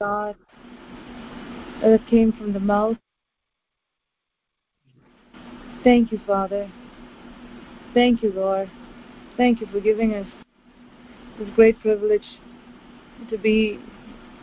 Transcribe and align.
God 0.00 0.36
that 1.82 2.00
came 2.08 2.32
from 2.32 2.52
the 2.52 2.60
mouth. 2.60 2.96
Thank 5.84 6.12
you, 6.12 6.20
Father. 6.26 6.70
Thank 7.94 8.22
you, 8.22 8.32
Lord. 8.32 8.70
Thank 9.36 9.60
you 9.60 9.66
for 9.66 9.80
giving 9.80 10.14
us 10.14 10.26
this 11.38 11.48
great 11.54 11.78
privilege 11.80 12.24
to 13.30 13.38
be 13.38 13.78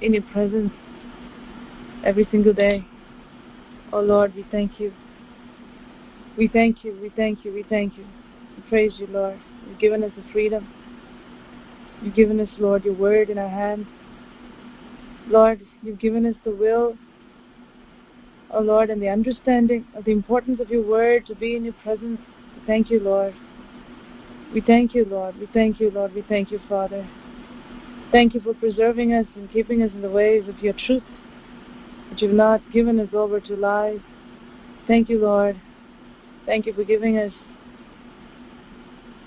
in 0.02 0.14
your 0.14 0.24
presence 0.24 0.72
every 2.04 2.28
single 2.32 2.54
day. 2.54 2.86
Oh 3.92 4.02
Lord, 4.02 4.34
we 4.36 4.46
thank 4.52 4.80
you. 4.80 4.94
We 6.38 6.48
thank 6.48 6.84
you, 6.84 6.98
we 7.02 7.10
thank 7.10 7.46
you, 7.46 7.54
we 7.54 7.64
thank 7.64 7.98
you. 7.98 8.06
We 8.58 8.64
praise 8.70 8.94
you, 8.98 9.08
Lord. 9.08 9.40
You've 9.68 9.80
given 9.80 10.04
us 10.04 10.12
the 10.16 10.24
freedom. 10.32 10.68
You've 12.02 12.16
given 12.16 12.40
us, 12.40 12.50
Lord, 12.58 12.84
your 12.84 12.96
word 12.96 13.30
in 13.30 13.38
our 13.38 13.50
hands. 13.50 13.88
Lord, 15.28 15.62
you've 15.82 16.00
given 16.00 16.26
us 16.26 16.36
the 16.44 16.52
will, 16.52 16.98
oh 18.52 18.62
Lord, 18.62 18.90
and 18.90 19.02
the 19.02 19.10
understanding 19.10 19.86
of 19.96 20.06
the 20.06 20.12
importance 20.12 20.60
of 20.60 20.70
your 20.70 20.84
word 20.84 21.26
to 21.28 21.36
be 21.36 21.56
in 21.56 21.64
your 21.64 21.74
presence. 21.84 22.20
Thank 22.66 22.90
you, 22.90 23.00
Lord. 23.00 23.34
We 24.54 24.62
thank 24.62 24.94
you, 24.94 25.06
Lord. 25.06 25.38
We 25.40 25.48
thank 25.48 25.80
you, 25.80 25.90
Lord. 25.92 26.14
We 26.14 26.22
thank 26.22 26.52
you, 26.52 26.60
Father. 26.70 27.08
Thank 28.12 28.36
you 28.36 28.42
for 28.42 28.54
preserving 28.54 29.14
us 29.14 29.26
and 29.36 29.52
keeping 29.52 29.82
us 29.82 29.92
in 29.94 30.02
the 30.02 30.10
ways 30.10 30.48
of 30.48 30.60
your 30.60 30.74
truth, 30.86 31.04
that 32.10 32.22
you've 32.22 32.34
not 32.34 32.62
given 32.72 33.00
us 33.00 33.10
over 33.14 33.40
to 33.40 33.56
lies. 33.56 34.00
Thank 34.86 35.10
you, 35.10 35.20
Lord. 35.20 35.60
Thank 36.46 36.68
you 36.68 36.74
for 36.74 36.84
giving 36.84 37.18
us 37.18 37.32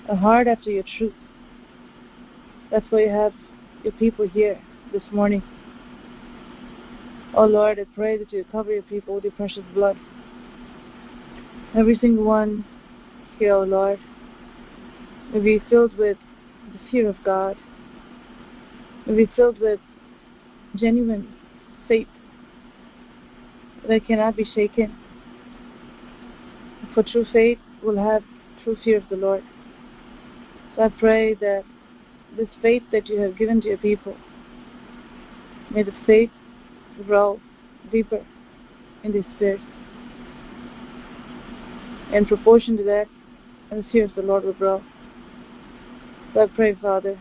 a 0.07 0.15
heart 0.15 0.47
after 0.47 0.69
your 0.69 0.85
truth. 0.97 1.13
That's 2.71 2.85
why 2.89 2.99
you 2.99 3.09
have 3.09 3.33
your 3.83 3.93
people 3.93 4.27
here 4.27 4.61
this 4.93 5.03
morning. 5.11 5.43
Oh 7.33 7.45
Lord, 7.45 7.79
I 7.79 7.85
pray 7.93 8.17
that 8.17 8.31
you 8.31 8.45
cover 8.51 8.71
your 8.71 8.83
people 8.83 9.15
with 9.15 9.25
your 9.25 9.33
precious 9.33 9.63
blood. 9.73 9.97
Every 11.75 11.97
single 11.97 12.23
one 12.23 12.65
here, 13.37 13.53
oh 13.53 13.63
Lord, 13.63 13.99
may 15.31 15.39
be 15.39 15.61
filled 15.69 15.95
with 15.97 16.17
the 16.71 16.79
fear 16.89 17.09
of 17.09 17.15
God. 17.23 17.55
May 19.05 19.25
be 19.25 19.31
filled 19.35 19.59
with 19.59 19.79
genuine 20.75 21.27
faith 21.87 22.07
that 23.87 24.05
cannot 24.05 24.35
be 24.35 24.45
shaken. 24.55 24.95
For 26.93 27.03
true 27.03 27.25
faith 27.31 27.59
will 27.83 27.97
have 27.97 28.23
true 28.63 28.77
fear 28.83 28.97
of 28.97 29.03
the 29.09 29.17
Lord. 29.17 29.43
So 30.75 30.83
I 30.83 30.89
pray 30.89 31.33
that 31.35 31.63
this 32.35 32.47
faith 32.61 32.83
that 32.91 33.07
you 33.07 33.19
have 33.21 33.37
given 33.37 33.61
to 33.61 33.67
your 33.67 33.77
people, 33.77 34.15
may 35.71 35.83
the 35.83 35.93
faith 36.05 36.31
grow 37.03 37.39
deeper 37.91 38.25
in 39.03 39.11
this 39.11 39.25
spirit. 39.35 39.61
In 42.11 42.25
proportion 42.25 42.77
to 42.77 42.83
that, 42.83 43.07
and 43.69 43.83
the 43.83 43.87
fear 43.91 44.05
of 44.05 44.15
the 44.15 44.21
Lord 44.21 44.43
will 44.43 44.53
grow. 44.53 44.81
So 46.33 46.41
I 46.41 46.47
pray, 46.47 46.75
Father, 46.75 47.19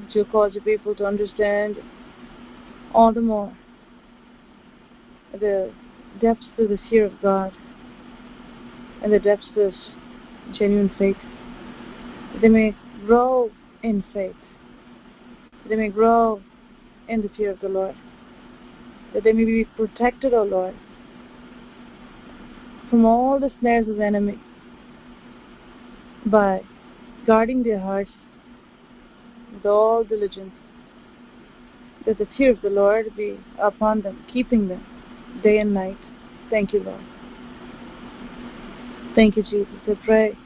that 0.00 0.14
you 0.14 0.24
cause 0.24 0.54
your 0.54 0.62
people 0.62 0.94
to 0.96 1.06
understand 1.06 1.76
all 2.92 3.12
the 3.12 3.20
more 3.20 3.56
the 5.32 5.72
depths 6.20 6.46
of 6.58 6.68
the 6.68 6.78
fear 6.88 7.06
of 7.06 7.12
God 7.20 7.52
and 9.02 9.12
the 9.12 9.18
depths 9.18 9.46
of 9.56 9.72
genuine 10.52 10.90
faith. 10.96 11.16
That 12.32 12.42
they 12.42 12.48
may 12.48 12.76
grow 13.04 13.50
in 13.82 14.04
faith. 14.12 14.36
They 15.68 15.76
may 15.76 15.88
grow 15.88 16.40
in 17.08 17.22
the 17.22 17.30
fear 17.36 17.50
of 17.50 17.60
the 17.60 17.68
Lord 17.68 17.96
that 19.14 19.22
they 19.22 19.32
may 19.32 19.44
be 19.44 19.64
protected, 19.76 20.34
O 20.34 20.42
Lord, 20.42 20.74
from 22.90 23.04
all 23.04 23.38
the 23.38 23.50
snares 23.60 23.88
of 23.88 23.96
the 23.96 24.04
enemy 24.04 24.40
by 26.26 26.62
guarding 27.24 27.62
their 27.62 27.78
hearts 27.78 28.10
with 29.52 29.64
all 29.64 30.02
diligence, 30.02 30.52
that 32.04 32.18
the 32.18 32.26
fear 32.36 32.50
of 32.50 32.60
the 32.60 32.70
Lord 32.70 33.06
be 33.16 33.38
upon 33.58 34.02
them, 34.02 34.22
keeping 34.30 34.68
them 34.68 34.84
day 35.42 35.58
and 35.58 35.72
night. 35.72 35.98
Thank 36.50 36.72
you, 36.72 36.80
Lord. 36.80 37.00
Thank 39.14 39.36
you, 39.36 39.44
Jesus. 39.44 39.74
I 39.86 39.96
pray 40.04 40.36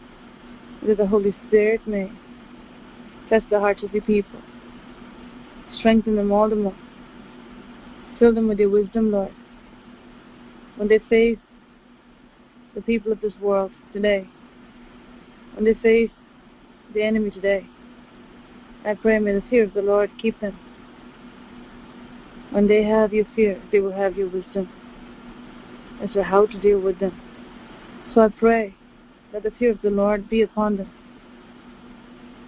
that 0.87 0.99
the 0.99 1.07
Holy 1.07 1.35
Spirit 1.47 1.81
may 1.87 2.13
test 3.31 3.47
the 3.51 3.59
hearts 3.59 3.83
of 3.83 3.93
the 3.93 4.01
people, 4.01 4.41
strengthen 5.79 6.17
them 6.17 6.33
all 6.33 6.51
the 6.51 6.57
more 6.57 6.75
Fill 8.19 8.35
them 8.35 8.49
with 8.49 8.59
your 8.59 8.71
wisdom, 8.71 9.13
Lord. 9.13 9.33
When 10.77 10.89
they 10.89 10.99
face 10.99 11.39
the 12.75 12.83
people 12.83 13.13
of 13.13 13.21
this 13.21 13.39
world 13.41 13.71
today, 13.93 14.29
when 15.55 15.65
they 15.65 15.75
face 15.75 16.11
the 16.95 17.03
enemy 17.03 17.31
today, 17.31 17.69
I 18.85 18.95
pray 18.95 19.19
may 19.21 19.35
the 19.35 19.43
fear 19.43 19.65
of 19.65 19.75
the 19.75 19.83
Lord 19.83 20.11
keep 20.19 20.39
them. 20.41 20.59
When 22.51 22.67
they 22.67 22.83
have 22.83 23.13
your 23.13 23.27
fear, 23.37 23.61
they 23.71 23.81
will 23.81 23.93
have 23.93 24.17
your 24.17 24.29
wisdom 24.29 24.69
as 26.01 26.11
to 26.13 26.23
how 26.25 26.47
to 26.47 26.59
deal 26.59 26.81
with 26.81 26.99
them. 26.99 27.17
So 28.15 28.23
I 28.23 28.29
pray 28.29 28.75
that 29.33 29.43
the 29.43 29.51
fear 29.53 29.73
of 29.73 29.83
the 29.83 29.91
Lord 29.91 30.29
be 30.29 30.43
upon 30.43 30.77
them, 30.77 30.91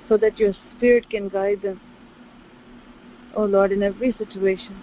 so 0.09 0.17
that 0.17 0.39
your 0.39 0.55
Spirit 0.77 1.09
can 1.11 1.29
guide 1.29 1.63
them, 1.63 1.81
O 3.35 3.43
oh 3.43 3.47
Lord, 3.47 3.71
in 3.71 3.83
every 3.83 4.13
situation 4.13 4.77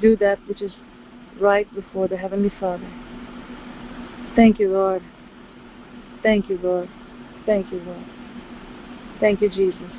do 0.00 0.16
that 0.16 0.38
which 0.46 0.62
is 0.62 0.72
right 1.38 1.72
before 1.74 2.08
the 2.08 2.16
Heavenly 2.16 2.52
Father. 2.60 2.88
Thank 4.36 4.58
you, 4.58 4.70
Lord. 4.70 5.02
Thank 6.22 6.48
you, 6.48 6.58
Lord. 6.62 6.88
Thank 7.46 7.72
you, 7.72 7.80
Lord. 7.80 8.04
Thank 9.18 9.40
you, 9.40 9.50
Jesus. 9.50 9.90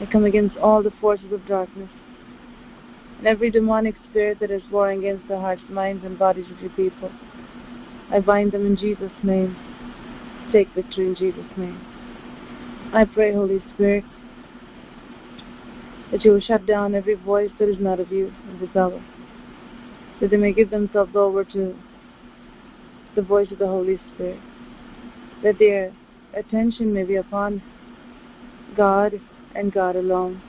I 0.00 0.06
come 0.06 0.24
against 0.24 0.56
all 0.56 0.82
the 0.82 0.92
forces 1.00 1.32
of 1.32 1.46
darkness 1.46 1.90
and 3.18 3.26
every 3.26 3.50
demonic 3.50 3.94
spirit 4.10 4.38
that 4.40 4.50
is 4.50 4.62
warring 4.70 5.00
against 5.00 5.28
the 5.28 5.38
hearts, 5.38 5.62
minds, 5.70 6.04
and 6.04 6.18
bodies 6.18 6.50
of 6.50 6.60
your 6.60 6.70
people. 6.70 7.10
I 8.10 8.20
bind 8.20 8.52
them 8.52 8.66
in 8.66 8.76
Jesus' 8.76 9.12
name. 9.22 9.56
Take 10.52 10.68
victory 10.74 11.06
in 11.06 11.14
Jesus' 11.14 11.44
name. 11.56 11.80
I 12.92 13.04
pray, 13.06 13.32
Holy 13.32 13.62
Spirit, 13.74 14.04
that 16.10 16.24
you 16.24 16.32
will 16.32 16.40
shut 16.40 16.66
down 16.66 16.94
every 16.94 17.14
voice 17.14 17.50
that 17.58 17.68
is 17.68 17.78
not 17.80 18.00
of 18.00 18.10
you 18.12 18.32
in 18.48 18.58
this 18.60 18.74
hour, 18.76 19.00
that 20.20 20.30
they 20.30 20.36
may 20.36 20.52
give 20.52 20.70
themselves 20.70 21.14
over 21.14 21.44
to 21.44 21.74
the 23.14 23.22
voice 23.22 23.50
of 23.50 23.58
the 23.58 23.66
Holy 23.66 23.98
Spirit, 24.14 24.40
that 25.42 25.58
their 25.58 25.92
attention 26.34 26.92
may 26.92 27.04
be 27.04 27.16
upon 27.16 27.62
God 28.76 29.20
and 29.54 29.72
God 29.72 29.96
alone, 29.96 30.42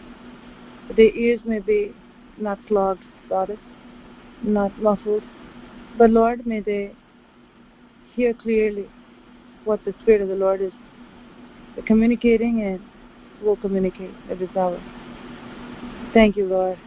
that 0.88 0.98
their 0.98 1.12
ears 1.12 1.40
may 1.46 1.60
be 1.60 1.94
not 2.38 2.60
clogged, 2.68 3.04
Father, 3.30 3.58
not 4.42 4.78
muffled, 4.80 5.24
but 5.98 6.10
Lord, 6.10 6.46
may 6.46 6.60
they 6.60 6.94
hear 8.16 8.34
clearly 8.34 8.90
what 9.64 9.84
the 9.86 9.94
Spirit 10.02 10.22
of 10.22 10.28
the 10.28 10.36
Lord 10.36 10.62
is 10.62 10.74
communicating 11.86 12.62
and 12.64 12.82
will 13.42 13.56
communicate 13.58 14.16
at 14.30 14.40
this 14.40 14.50
hour. 14.56 14.80
Thank 16.16 16.38
you, 16.38 16.46
Lord. 16.46 16.80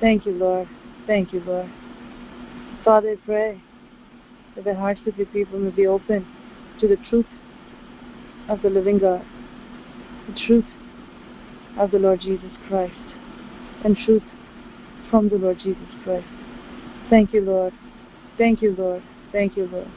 Thank 0.00 0.24
you, 0.24 0.32
Lord. 0.32 0.66
Thank 1.06 1.34
you, 1.34 1.40
Lord. 1.40 1.70
Father, 2.82 3.10
I 3.10 3.16
pray 3.26 3.62
that 4.54 4.64
the 4.64 4.74
hearts 4.74 5.02
of 5.06 5.18
your 5.18 5.26
people 5.26 5.58
may 5.58 5.68
be 5.68 5.86
open 5.86 6.26
to 6.80 6.88
the 6.88 6.96
truth 7.10 7.26
of 8.48 8.62
the 8.62 8.70
living 8.70 8.96
God, 8.96 9.22
the 10.26 10.32
truth 10.46 10.64
of 11.76 11.90
the 11.90 11.98
Lord 11.98 12.20
Jesus 12.22 12.48
Christ, 12.66 12.94
and 13.84 13.94
truth 13.94 14.22
from 15.10 15.28
the 15.28 15.36
Lord 15.36 15.58
Jesus 15.58 15.90
Christ. 16.02 16.26
Thank 17.10 17.34
you, 17.34 17.42
Lord. 17.42 17.74
Thank 18.38 18.62
you, 18.62 18.74
Lord. 18.78 19.02
Thank 19.30 19.58
you, 19.58 19.66
Lord. 19.66 19.90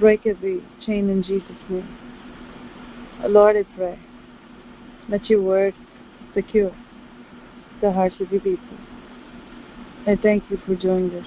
Break 0.00 0.26
every 0.26 0.64
chain 0.84 1.08
in 1.10 1.22
Jesus' 1.22 1.52
name. 1.68 1.88
Lord, 3.24 3.56
I 3.56 3.62
pray 3.76 4.00
that 5.10 5.30
your 5.30 5.42
word 5.42 5.74
secure 6.34 6.72
the 7.84 7.92
hearts 7.92 8.16
of 8.18 8.32
your 8.32 8.40
people. 8.40 8.78
I 10.06 10.16
thank 10.16 10.50
you 10.50 10.56
for 10.64 10.74
doing 10.74 11.10
this. 11.10 11.26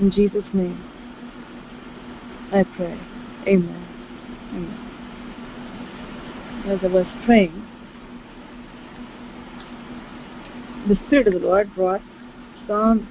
In 0.00 0.10
Jesus' 0.10 0.46
name, 0.54 0.82
I 2.52 2.64
pray. 2.74 2.98
Amen. 3.46 3.86
Amen. 4.54 4.78
As 6.66 6.78
I 6.82 6.86
was 6.86 7.06
praying, 7.26 7.68
the 10.88 10.96
Spirit 11.06 11.26
of 11.26 11.34
the 11.34 11.40
Lord 11.40 11.74
brought 11.74 12.00
Psalm 12.66 13.06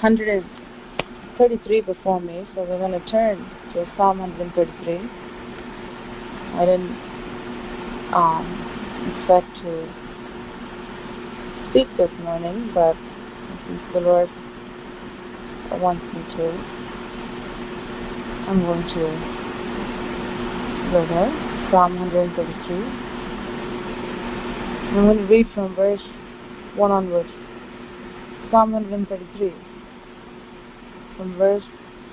133 0.00 1.80
before 1.82 2.20
me, 2.20 2.44
so 2.56 2.64
we're 2.64 2.78
going 2.78 2.90
to 2.90 3.08
turn 3.08 3.38
to 3.72 3.86
Psalm 3.96 4.18
133. 4.18 4.98
I 6.56 6.64
didn't 6.66 6.90
um, 8.12 8.46
expect 9.16 9.46
to 9.62 10.03
speak 11.74 11.90
this 11.96 12.10
morning, 12.22 12.70
but 12.72 12.94
since 13.66 13.82
the 13.92 13.98
Lord 13.98 14.30
wants 15.72 16.04
me 16.14 16.22
to, 16.36 16.46
I'm 18.46 18.60
going 18.62 18.86
to 18.94 19.02
go 20.92 21.04
there. 21.10 21.26
Psalm 21.72 21.98
133. 21.98 22.76
I'm 24.86 25.04
going 25.04 25.18
to 25.18 25.24
read 25.26 25.48
from 25.52 25.74
verse 25.74 26.02
1 26.76 26.90
onwards. 26.92 27.30
Psalm 28.52 28.70
133. 28.70 29.52
From 31.16 31.36
verse 31.36 31.64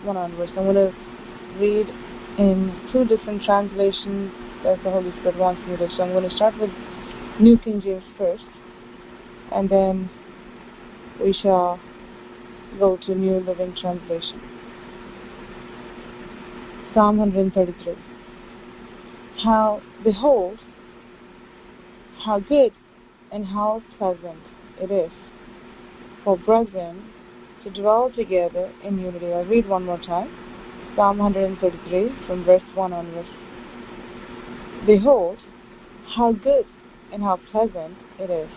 1 0.01 0.17
onwards. 0.17 0.51
I'm 0.57 0.63
going 0.63 0.73
to 0.73 0.91
read 1.59 1.87
in 2.39 2.73
two 2.91 3.05
different 3.05 3.43
translations 3.43 4.33
as 4.65 4.79
the 4.83 4.89
Holy 4.89 5.11
Spirit 5.19 5.37
wants 5.37 5.61
me 5.67 5.77
to. 5.77 5.87
So 5.95 6.01
I'm 6.01 6.13
going 6.13 6.27
to 6.27 6.35
start 6.35 6.57
with 6.57 6.71
New 7.39 7.59
King 7.59 7.79
James 7.79 8.03
first, 8.17 8.45
and 9.51 9.69
then 9.69 10.09
we 11.19 11.33
shall 11.33 11.79
go 12.79 12.97
to 13.05 13.13
New 13.13 13.39
Living 13.39 13.75
Translation. 13.79 14.41
Psalm 16.93 17.17
133. 17.17 17.95
How, 19.43 19.81
behold, 20.03 20.59
how 22.19 22.39
good 22.39 22.73
and 23.31 23.45
how 23.45 23.81
pleasant 23.97 24.39
it 24.79 24.91
is 24.91 25.11
for 26.23 26.37
brethren 26.37 27.09
to 27.63 27.69
dwell 27.69 28.11
together 28.11 28.71
in 28.83 28.99
unity. 28.99 29.31
I'll 29.33 29.45
read 29.45 29.67
one 29.67 29.85
more 29.85 29.99
time. 29.99 30.29
Psalm 30.95 31.17
133 31.17 32.27
from 32.27 32.43
verse 32.43 32.63
1 32.73 32.93
onwards. 32.93 33.29
Behold, 34.85 35.37
how 36.15 36.33
good 36.33 36.65
and 37.11 37.23
how 37.23 37.39
pleasant 37.51 37.95
it 38.19 38.29
is 38.29 38.49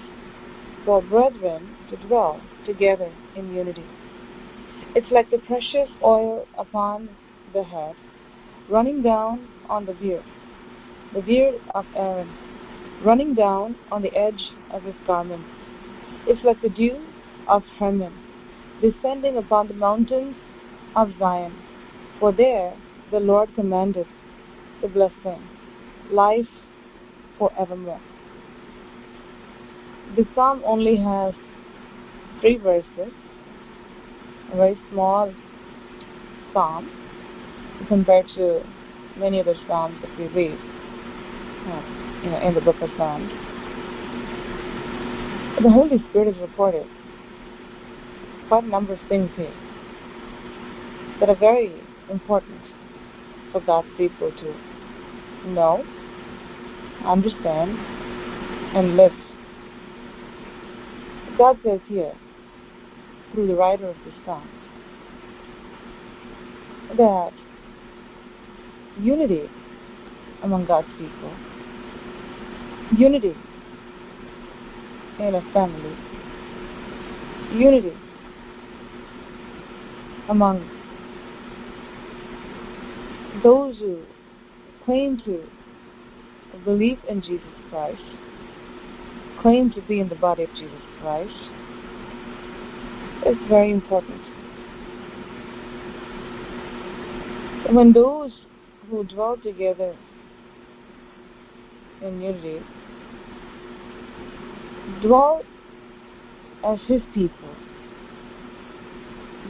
for 0.84 1.02
brethren 1.02 1.74
to 1.88 1.96
dwell 1.96 2.40
together 2.66 3.10
in 3.34 3.54
unity. 3.54 3.86
It's 4.94 5.10
like 5.10 5.30
the 5.30 5.38
precious 5.38 5.88
oil 6.02 6.46
upon 6.58 7.08
the 7.52 7.62
head, 7.62 7.96
running 8.68 9.02
down 9.02 9.48
on 9.68 9.86
the 9.86 9.94
beard, 9.94 10.24
the 11.12 11.22
beard 11.22 11.54
of 11.74 11.86
Aaron, 11.96 12.30
running 13.02 13.34
down 13.34 13.76
on 13.90 14.02
the 14.02 14.14
edge 14.14 14.52
of 14.70 14.82
his 14.82 14.94
garment. 15.06 15.44
It's 16.26 16.44
like 16.44 16.60
the 16.62 16.68
dew 16.68 17.04
of 17.48 17.62
Hermon, 17.78 18.12
descending 18.80 19.36
upon 19.36 19.68
the 19.68 19.74
mountains 19.74 20.36
of 20.94 21.12
Zion. 21.18 21.54
For 22.20 22.32
there 22.32 22.72
the 23.10 23.20
Lord 23.20 23.54
commanded 23.54 24.06
the 24.80 24.88
blessing, 24.88 25.42
life 26.10 26.48
forevermore. 27.38 28.00
The 30.16 30.26
psalm 30.34 30.62
only 30.64 30.96
has 30.96 31.34
three 32.40 32.58
verses, 32.58 33.12
a 34.52 34.56
very 34.56 34.78
small 34.90 35.34
psalm 36.52 36.88
compared 37.88 38.26
to 38.36 38.62
many 39.16 39.40
other 39.40 39.54
psalms 39.66 39.96
that 40.02 40.18
we 40.18 40.26
read 40.28 40.58
uh, 41.66 41.82
you 42.22 42.30
know, 42.30 42.38
in 42.40 42.54
the 42.54 42.60
book 42.60 42.76
of 42.80 42.90
Psalms. 42.96 43.30
The 45.62 45.70
Holy 45.70 45.98
Spirit 46.10 46.28
is 46.28 46.40
reported 46.40 46.86
quite 48.48 48.64
a 48.64 48.68
number 48.68 48.92
of 48.92 49.00
things 49.08 49.30
here 49.36 49.54
that 51.20 51.28
are 51.28 51.36
very 51.36 51.82
important 52.08 52.60
for 53.50 53.60
God's 53.60 53.88
people 53.96 54.32
to 54.32 55.48
know, 55.48 55.84
understand, 57.04 57.78
and 58.74 58.96
live. 58.96 59.12
God 61.36 61.58
says 61.64 61.80
here, 61.86 62.12
through 63.32 63.48
the 63.48 63.54
writer 63.54 63.88
of 63.88 63.96
the 64.04 64.12
psalm, 64.24 64.48
that 66.96 67.32
unity 69.00 69.50
among 70.42 70.66
God's 70.66 70.86
people, 70.96 71.32
unity 72.96 73.36
in 75.18 75.34
a 75.34 75.42
family, 75.52 75.96
unity 77.52 77.94
among 80.28 80.64
those 83.42 83.76
who 83.78 84.00
claim 84.84 85.18
to 85.24 85.42
believe 86.64 86.98
in 87.08 87.20
Jesus 87.20 87.50
Christ, 87.70 88.00
claim 89.44 89.70
to 89.70 89.82
be 89.82 90.00
in 90.00 90.08
the 90.08 90.14
body 90.14 90.42
of 90.44 90.48
Jesus 90.58 90.80
Christ, 91.02 91.34
is 93.26 93.36
very 93.46 93.70
important. 93.72 94.18
When 97.68 97.92
those 97.92 98.32
who 98.88 99.04
dwell 99.04 99.36
together 99.36 99.94
in 102.00 102.22
unity 102.22 102.62
dwell 105.02 105.44
as 106.64 106.78
His 106.86 107.02
people, 107.12 107.54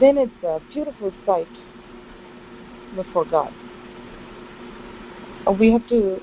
then 0.01 0.17
it's 0.17 0.43
a 0.43 0.59
beautiful 0.73 1.13
sight 1.25 1.47
before 2.97 3.23
God. 3.23 3.53
We 5.57 5.71
have 5.71 5.87
to 5.87 6.19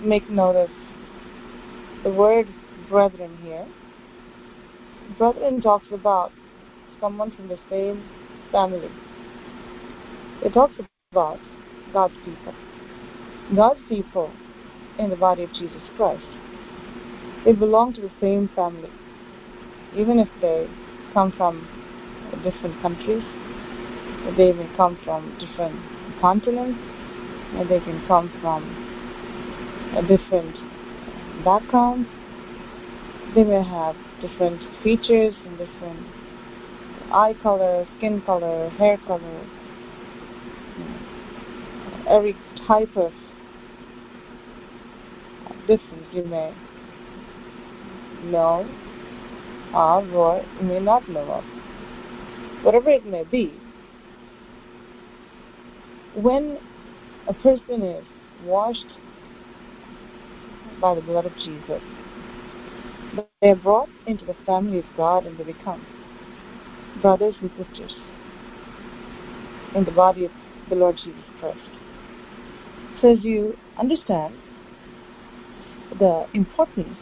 make 0.00 0.30
note 0.30 0.54
of 0.54 0.70
the 2.04 2.10
word 2.10 2.46
brethren 2.88 3.36
here. 3.42 3.66
Brethren 5.18 5.60
talks 5.60 5.86
about 5.92 6.32
someone 7.00 7.30
from 7.30 7.48
the 7.48 7.58
same 7.70 8.04
family. 8.52 8.90
It 10.42 10.52
talks 10.52 10.74
about 11.12 11.38
God's 11.92 12.14
people. 12.24 12.54
God's 13.54 13.80
people 13.88 14.32
in 14.98 15.10
the 15.10 15.16
body 15.16 15.44
of 15.44 15.52
Jesus 15.52 15.82
Christ. 15.96 16.24
They 17.44 17.52
belong 17.52 17.94
to 17.94 18.00
the 18.00 18.10
same 18.20 18.48
family. 18.54 18.90
Even 19.96 20.18
if 20.18 20.28
they 20.40 20.68
come 21.14 21.32
from 21.36 21.68
different 22.42 22.80
countries, 22.82 23.22
they 24.36 24.48
even 24.48 24.68
come 24.76 24.98
from 25.04 25.36
different 25.38 25.80
continents, 26.20 26.78
and 27.54 27.68
they 27.70 27.80
can 27.80 28.02
come 28.08 28.30
from 28.40 28.64
a 29.96 30.02
different 30.02 30.56
backgrounds. 31.44 32.08
They 33.34 33.44
may 33.44 33.62
have 33.62 33.96
different 34.20 34.62
features 34.82 35.34
and 35.44 35.58
different 35.58 36.06
eye 37.12 37.34
color, 37.42 37.86
skin 37.98 38.22
color, 38.22 38.70
hair 38.70 38.98
color, 39.06 39.46
every 42.08 42.36
type 42.66 42.96
of 42.96 43.12
difference 45.66 46.06
you 46.12 46.24
may 46.24 46.54
know 48.24 48.68
of 49.74 50.12
or 50.12 50.44
may 50.62 50.80
not 50.80 51.08
know 51.08 51.30
of. 51.30 51.44
Whatever 52.62 52.90
it 52.90 53.04
may 53.04 53.24
be, 53.24 53.52
when 56.14 56.58
a 57.28 57.34
person 57.34 57.82
is 57.82 58.04
washed 58.42 58.98
by 60.80 60.94
the 60.94 61.00
blood 61.00 61.26
of 61.26 61.36
Jesus. 61.36 61.82
They 63.42 63.50
are 63.50 63.56
brought 63.56 63.90
into 64.06 64.24
the 64.24 64.36
family 64.46 64.78
of 64.78 64.86
God 64.96 65.26
and 65.26 65.38
they 65.38 65.44
become 65.44 65.86
brothers 67.02 67.36
and 67.40 67.50
sisters 67.56 67.94
in 69.74 69.84
the 69.84 69.92
body 69.92 70.24
of 70.24 70.32
the 70.68 70.76
Lord 70.76 70.96
Jesus 71.02 71.24
Christ. 71.38 71.60
So 73.00 73.12
as 73.12 73.22
you 73.22 73.56
understand 73.78 74.34
the 75.98 76.26
importance 76.34 76.96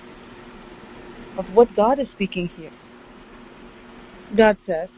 of 1.39 1.47
what 1.51 1.75
God 1.77 2.01
is 2.01 2.09
speaking 2.13 2.49
here, 2.57 2.73
God 4.37 4.57
says, 4.67 4.89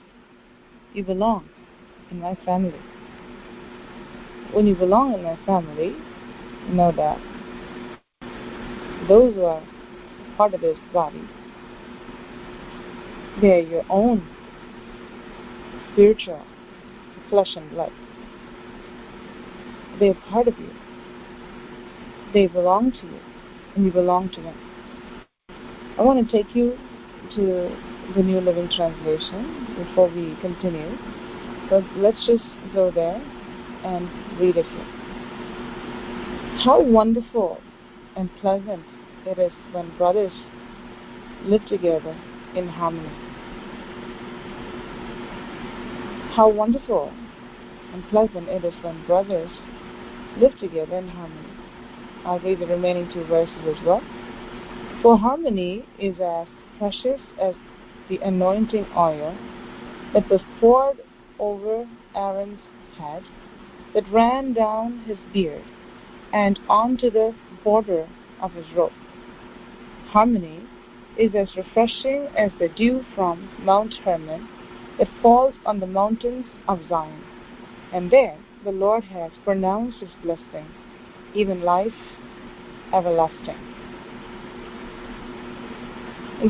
You 0.94 1.04
belong 1.04 1.50
in 2.10 2.20
my 2.20 2.36
family 2.44 2.80
when 4.52 4.66
you 4.66 4.74
belong 4.74 5.14
in 5.14 5.22
my 5.22 5.36
family, 5.44 5.96
know 6.68 6.92
that 6.92 7.20
those 9.08 9.34
who 9.34 9.44
are 9.44 9.62
part 10.36 10.54
of 10.54 10.60
this 10.60 10.78
body, 10.92 11.22
they 13.40 13.52
are 13.52 13.60
your 13.60 13.84
own 13.88 14.26
spiritual 15.92 16.44
flesh 17.28 17.56
and 17.56 17.70
blood. 17.70 17.92
They 19.98 20.10
are 20.10 20.20
part 20.30 20.48
of 20.48 20.58
you. 20.58 20.70
They 22.32 22.46
belong 22.46 22.92
to 22.92 23.06
you, 23.06 23.20
and 23.74 23.84
you 23.84 23.92
belong 23.92 24.30
to 24.30 24.42
them. 24.42 24.56
I 25.98 26.02
want 26.02 26.28
to 26.28 26.36
take 26.36 26.54
you 26.54 26.78
to 27.34 27.76
the 28.14 28.22
New 28.22 28.40
Living 28.40 28.68
Translation 28.68 29.74
before 29.78 30.08
we 30.08 30.36
continue. 30.40 30.96
But 31.70 31.82
let's 31.96 32.24
just 32.26 32.44
go 32.72 32.90
there 32.90 33.20
and 33.84 34.08
read 34.38 34.56
it 34.56 34.66
here. 34.66 34.86
How 36.64 36.80
wonderful 36.80 37.62
and 38.14 38.34
pleasant 38.36 38.84
it 39.26 39.38
is 39.38 39.52
when 39.72 39.90
brothers 39.96 40.32
live 41.44 41.66
together 41.66 42.16
in 42.54 42.68
harmony. 42.68 43.12
How 46.30 46.48
wonderful 46.48 47.12
and 47.92 48.06
pleasant 48.08 48.48
it 48.48 48.64
is 48.64 48.74
when 48.82 49.02
brothers 49.06 49.50
live 50.36 50.56
together 50.58 50.96
in 50.96 51.08
harmony. 51.08 51.54
I'll 52.24 52.40
read 52.40 52.60
the 52.60 52.66
remaining 52.66 53.08
two 53.08 53.24
verses 53.24 53.66
as 53.66 53.82
well. 53.84 54.02
For 55.02 55.18
harmony 55.18 55.86
is 55.98 56.20
as 56.20 56.46
precious 56.78 57.20
as 57.40 57.54
the 58.08 58.18
anointing 58.18 58.86
oil 58.96 59.38
that 60.12 60.28
was 60.30 60.42
poured 60.60 60.98
over 61.38 61.86
Aaron's 62.14 62.60
head, 62.96 63.22
that 63.94 64.08
ran 64.08 64.52
down 64.52 65.00
his 65.06 65.18
beard 65.32 65.64
and 66.32 66.58
onto 66.68 67.10
the 67.10 67.34
border 67.64 68.06
of 68.40 68.52
his 68.52 68.66
robe. 68.74 68.92
Harmony 70.16 70.62
is 71.18 71.34
as 71.34 71.54
refreshing 71.58 72.26
as 72.34 72.50
the 72.58 72.70
dew 72.70 73.04
from 73.14 73.50
Mount 73.62 73.92
Hermon 74.02 74.48
that 74.98 75.08
falls 75.20 75.52
on 75.66 75.78
the 75.78 75.86
mountains 75.86 76.46
of 76.68 76.80
Zion. 76.88 77.22
And 77.92 78.10
there 78.10 78.34
the 78.64 78.72
Lord 78.72 79.04
has 79.04 79.30
pronounced 79.44 79.98
his 79.98 80.08
blessing, 80.22 80.66
even 81.34 81.60
life 81.60 81.92
everlasting. 82.94 83.58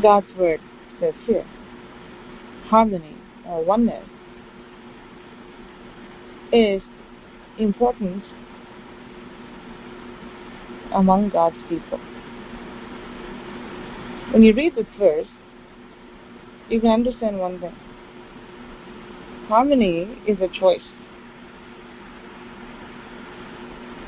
God's 0.00 0.32
word 0.38 0.61
says 1.00 1.14
here 1.25 1.44
harmony 2.66 3.16
or 3.49 3.64
oneness 3.64 4.06
is 6.52 6.82
important 7.58 8.23
among 10.92 11.30
God's 11.30 11.58
people. 11.68 11.99
When 14.33 14.42
you 14.42 14.52
read 14.54 14.75
this 14.75 14.87
verse, 14.99 15.28
you 16.68 16.80
can 16.80 16.90
understand 16.90 17.38
one 17.38 17.61
thing. 17.61 17.75
Harmony 19.49 20.21
is 20.26 20.40
a 20.40 20.49
choice. 20.49 20.83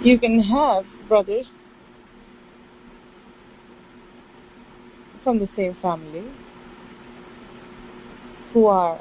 You 0.02 0.18
can 0.18 0.40
have 0.40 0.84
brothers 1.08 1.46
from 5.22 5.38
the 5.38 5.48
same 5.56 5.76
family 5.80 6.24
who 8.52 8.66
are 8.66 9.00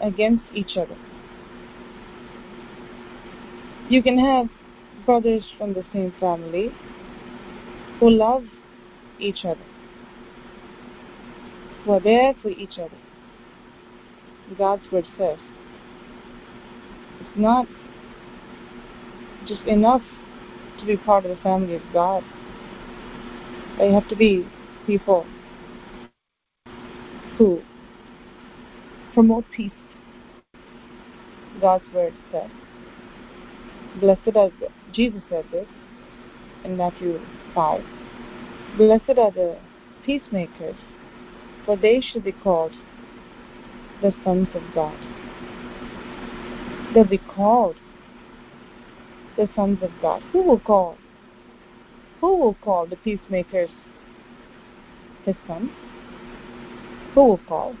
against 0.00 0.44
each 0.52 0.76
other. 0.76 0.96
You 3.88 4.02
can 4.02 4.18
have 4.18 4.48
brothers 5.04 5.44
from 5.56 5.72
the 5.72 5.84
same 5.92 6.12
family 6.18 6.72
who 8.00 8.10
love 8.10 8.44
each 9.18 9.44
other, 9.44 9.64
who 11.86 11.92
are 11.92 12.00
there 12.00 12.34
for 12.42 12.48
each 12.48 12.78
other. 12.78 12.98
God's 14.58 14.82
word 14.90 15.06
says 15.16 15.38
it's 17.20 17.30
not 17.36 17.66
just 19.46 19.62
enough 19.62 20.02
to 20.80 20.86
be 20.86 20.96
part 20.96 21.24
of 21.24 21.30
the 21.36 21.42
family 21.42 21.76
of 21.76 21.82
God. 21.92 22.24
They 23.78 23.92
have 23.92 24.08
to 24.08 24.16
be 24.16 24.46
people 24.86 25.26
who 27.38 27.60
promote 29.14 29.44
peace. 29.56 29.72
God's 31.60 31.84
word 31.94 32.14
says. 32.32 32.50
Blessed 34.00 34.36
are 34.36 34.50
the, 34.60 34.68
Jesus 34.92 35.22
said 35.30 35.44
this 35.52 35.66
in 36.64 36.76
Matthew 36.76 37.20
5. 37.54 37.82
Blessed 38.76 39.18
are 39.18 39.30
the 39.30 39.56
peacemakers, 40.04 40.76
for 41.66 41.76
they 41.76 42.00
shall 42.00 42.22
be 42.22 42.32
called 42.32 42.72
the 44.00 44.14
sons 44.24 44.48
of 44.54 44.62
God. 44.74 44.96
They'll 46.94 47.04
be 47.04 47.18
called 47.18 47.76
the 49.36 49.48
sons 49.54 49.82
of 49.82 49.90
God. 50.00 50.22
Who 50.32 50.42
will 50.42 50.60
call? 50.60 50.96
Who 52.20 52.36
will 52.38 52.54
call 52.54 52.86
the 52.86 52.96
peacemakers 52.96 53.70
his 55.24 55.36
sons? 55.46 55.70
Who 57.14 57.24
will 57.24 57.40
call? 57.48 57.76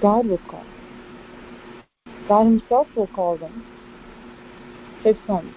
God 0.00 0.26
will 0.26 0.40
call. 0.48 0.64
God 2.28 2.44
Himself 2.44 2.88
will 2.94 3.08
call 3.08 3.36
them 3.36 3.64
his 5.02 5.16
sons, 5.26 5.52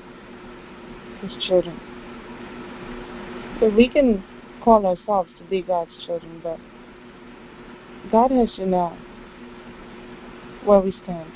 his 1.21 1.31
children. 1.47 1.79
So 3.59 3.67
we 3.69 3.89
can 3.89 4.23
call 4.61 4.85
ourselves 4.85 5.31
to 5.39 5.43
be 5.45 5.63
God's 5.63 5.91
children, 6.05 6.39
but 6.43 6.59
God 8.11 8.31
has 8.31 8.51
to 8.55 8.65
know 8.65 8.97
where 10.65 10.79
we 10.79 10.91
stand. 11.03 11.31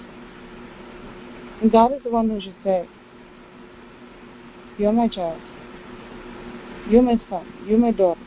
And 1.61 1.71
God 1.71 1.93
is 1.93 2.03
the 2.03 2.09
one 2.09 2.29
who 2.29 2.41
should 2.41 2.55
say, 2.63 2.87
You're 4.77 4.91
my 4.91 5.07
child. 5.07 5.39
You're 6.87 7.01
my 7.01 7.19
son. 7.29 7.45
You're 7.65 7.79
my 7.79 7.91
daughter. 7.91 8.19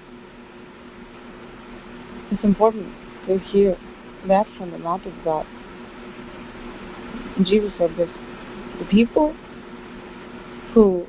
It's 2.31 2.45
important 2.45 2.93
to 3.27 3.39
hear 3.39 3.77
that 4.27 4.47
from 4.57 4.71
the 4.71 4.79
mouth 4.79 5.05
of 5.07 5.13
God. 5.25 5.47
And 7.37 7.47
Jesus 7.47 7.73
said 7.79 7.95
this 7.97 8.11
the 8.79 8.85
people 8.87 9.35
who 10.73 11.07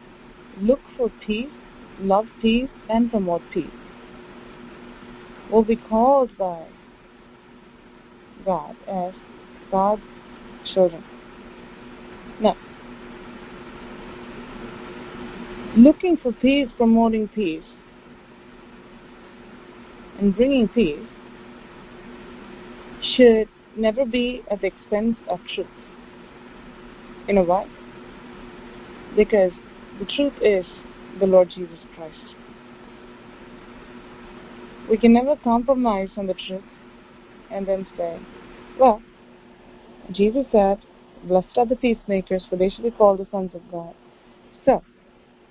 look 0.57 0.81
for 0.95 1.11
peace, 1.25 1.51
love 1.99 2.27
peace, 2.41 2.69
and 2.89 3.09
promote 3.09 3.41
peace 3.53 3.71
will 5.51 5.63
be 5.63 5.75
called 5.75 6.37
by 6.37 6.65
God 8.47 8.75
as 8.87 9.13
God's 9.69 10.01
children. 10.73 11.03
Now, 12.39 12.55
looking 15.75 16.15
for 16.17 16.31
peace, 16.31 16.69
promoting 16.77 17.27
peace, 17.27 17.65
and 20.17 20.33
bringing 20.33 20.69
peace 20.69 21.05
should 23.15 23.49
never 23.75 24.05
be 24.05 24.43
at 24.49 24.61
the 24.61 24.67
expense 24.67 25.17
of 25.27 25.39
truth. 25.53 25.67
You 27.27 27.35
know 27.35 27.43
why? 27.43 27.67
Because 29.15 29.51
the 29.99 30.05
truth 30.05 30.33
is 30.41 30.65
the 31.19 31.27
Lord 31.27 31.49
Jesus 31.49 31.79
Christ. 31.95 32.15
We 34.89 34.97
can 34.97 35.11
never 35.11 35.35
compromise 35.35 36.11
on 36.15 36.27
the 36.27 36.33
truth 36.47 36.63
and 37.51 37.67
then 37.67 37.85
say, 37.97 38.21
well, 38.79 39.01
Jesus 40.11 40.45
said, 40.51 40.79
Blessed 41.23 41.57
are 41.57 41.65
the 41.65 41.75
peacemakers, 41.75 42.45
for 42.49 42.55
they 42.55 42.69
shall 42.69 42.83
be 42.83 42.91
called 42.91 43.19
the 43.19 43.27
sons 43.31 43.51
of 43.53 43.61
God. 43.71 43.93
So, 44.65 44.83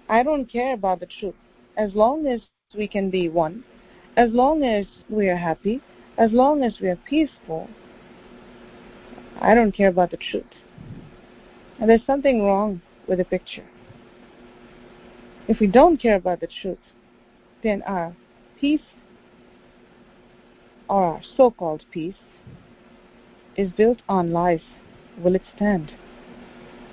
I 0.09 0.23
don't 0.23 0.47
care 0.47 0.75
about 0.75 1.01
the 1.01 1.07
truth. 1.07 1.35
As 1.77 1.95
long 1.95 2.27
as 2.27 2.41
we 2.75 2.89
can 2.89 3.11
be 3.11 3.29
one, 3.29 3.65
as 4.17 4.31
long 4.31 4.63
as 4.63 4.87
we 5.09 5.29
are 5.29 5.37
happy, 5.37 5.83
as 6.17 6.33
long 6.33 6.63
as 6.63 6.79
we 6.81 6.89
are 6.89 6.99
peaceful, 7.09 7.69
I 9.41 9.55
don't 9.55 9.73
care 9.73 9.89
about 9.89 10.11
the 10.11 10.17
truth. 10.17 10.45
And 11.79 11.91
there's 11.91 12.07
something 12.07 12.43
wrong 12.43 12.81
with 13.07 13.19
the 13.19 13.25
picture. 13.25 13.67
If 15.49 15.61
we 15.61 15.67
don't 15.67 16.01
care 16.01 16.17
about 16.17 16.41
the 16.41 16.49
truth, 16.49 16.79
then 17.63 17.83
our 17.83 18.17
peace, 18.59 18.81
or 20.89 21.05
our 21.05 21.23
so 21.37 21.51
called 21.51 21.85
peace, 21.91 22.15
is 23.57 23.71
built 23.73 24.03
on 24.09 24.33
lies. 24.33 24.61
Will 25.19 25.35
it 25.35 25.43
stand? 25.55 25.93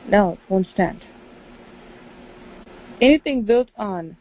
No, 0.07 0.33
it 0.33 0.39
won't 0.49 0.67
stand. 0.67 1.03
Anything 3.01 3.43
built 3.43 3.69
on 3.77 4.17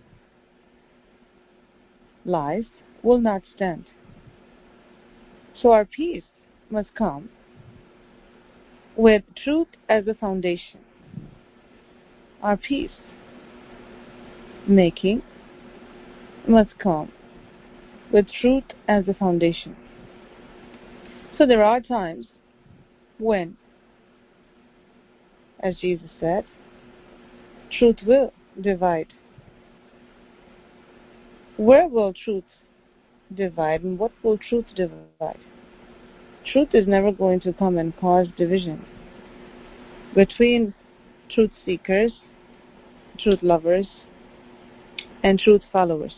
lies 2.24 2.64
will 3.02 3.20
not 3.20 3.42
stand. 3.54 3.84
So 5.54 5.72
our 5.72 5.84
peace 5.84 6.24
must 6.70 6.94
come 6.94 7.28
with 8.96 9.22
truth 9.36 9.68
as 9.88 10.06
a 10.08 10.14
foundation. 10.14 10.80
Our 12.42 12.56
peace 12.56 12.90
making 14.66 15.22
must 16.46 16.78
come 16.78 17.12
with 18.12 18.26
truth 18.30 18.64
as 18.88 19.08
a 19.08 19.14
foundation. 19.14 19.76
So 21.36 21.46
there 21.46 21.64
are 21.64 21.80
times 21.80 22.26
when, 23.22 23.56
as 25.60 25.76
Jesus 25.76 26.10
said, 26.18 26.44
truth 27.70 27.96
will 28.06 28.32
divide. 28.60 29.12
Where 31.56 31.86
will 31.86 32.12
truth 32.12 32.44
divide 33.34 33.82
and 33.82 33.98
what 33.98 34.12
will 34.22 34.38
truth 34.38 34.66
divide? 34.74 35.38
Truth 36.44 36.70
is 36.72 36.88
never 36.88 37.12
going 37.12 37.40
to 37.40 37.52
come 37.52 37.78
and 37.78 37.96
cause 37.98 38.26
division 38.36 38.84
between 40.14 40.74
truth 41.30 41.50
seekers, 41.64 42.12
truth 43.18 43.38
lovers, 43.42 43.86
and 45.22 45.38
truth 45.38 45.62
followers. 45.72 46.14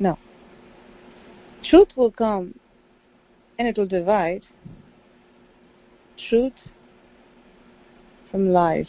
No. 0.00 0.18
Truth 1.68 1.88
will 1.96 2.10
come 2.10 2.58
and 3.58 3.68
it 3.68 3.76
will 3.76 3.86
divide 3.86 4.42
truth 6.28 6.52
from 8.30 8.48
lies. 8.48 8.88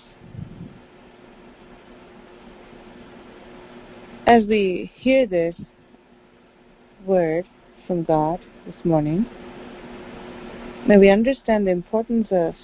As 4.27 4.45
we 4.45 4.91
hear 4.95 5.27
this 5.27 5.55
word 7.05 7.45
from 7.85 8.03
God 8.03 8.39
this 8.65 8.75
morning, 8.83 9.25
may 10.87 10.97
we 10.97 11.09
understand 11.09 11.67
the 11.67 11.71
importance 11.71 12.27
of 12.31 12.55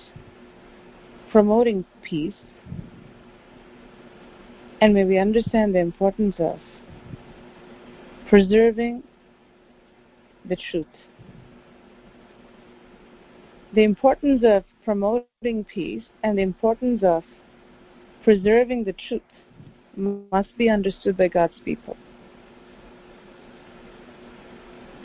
promoting 1.31 1.85
peace, 2.01 2.33
and 4.81 4.93
may 4.93 5.05
we 5.05 5.19
understand 5.19 5.75
the 5.75 5.79
importance 5.79 6.35
of 6.39 6.59
preserving 8.27 9.03
the 10.49 10.57
truth. 10.71 10.87
The 13.73 13.83
importance 13.83 14.43
of 14.45 14.63
promoting 14.83 15.65
peace 15.73 16.03
and 16.23 16.37
the 16.37 16.41
importance 16.41 17.03
of 17.03 17.23
preserving 18.23 18.83
the 18.83 18.93
truth 18.93 19.21
must 19.95 20.55
be 20.57 20.69
understood 20.69 21.17
by 21.17 21.27
God's 21.27 21.59
people. 21.63 21.95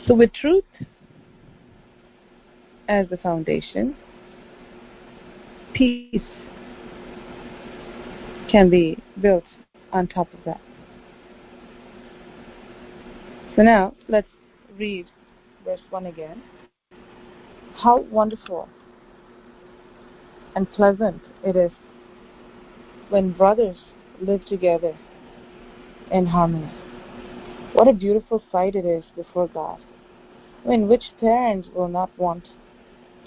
So, 0.05 0.15
with 0.15 0.33
truth 0.33 0.63
as 2.87 3.09
the 3.09 3.17
foundation, 3.17 3.95
peace 5.73 6.21
can 8.49 8.69
be 8.69 8.97
built 9.21 9.43
on 9.91 10.07
top 10.07 10.33
of 10.33 10.39
that. 10.45 10.61
So 13.55 13.63
now 13.63 13.93
let's 14.07 14.27
read 14.77 15.07
verse 15.65 15.81
1 15.89 16.05
again. 16.05 16.41
How 17.77 17.99
wonderful 17.99 18.67
and 20.55 20.71
pleasant 20.71 21.21
it 21.45 21.55
is 21.55 21.71
when 23.09 23.33
brothers 23.33 23.77
live 24.19 24.43
together 24.45 24.97
in 26.11 26.25
harmony. 26.25 26.73
What 27.73 27.87
a 27.87 27.93
beautiful 27.93 28.41
sight 28.51 28.75
it 28.75 28.85
is 28.85 29.03
before 29.15 29.47
God. 29.47 29.79
I 30.65 30.69
mean, 30.69 30.87
which 30.87 31.03
parent 31.19 31.67
will 31.75 31.87
not 31.87 32.09
want 32.17 32.47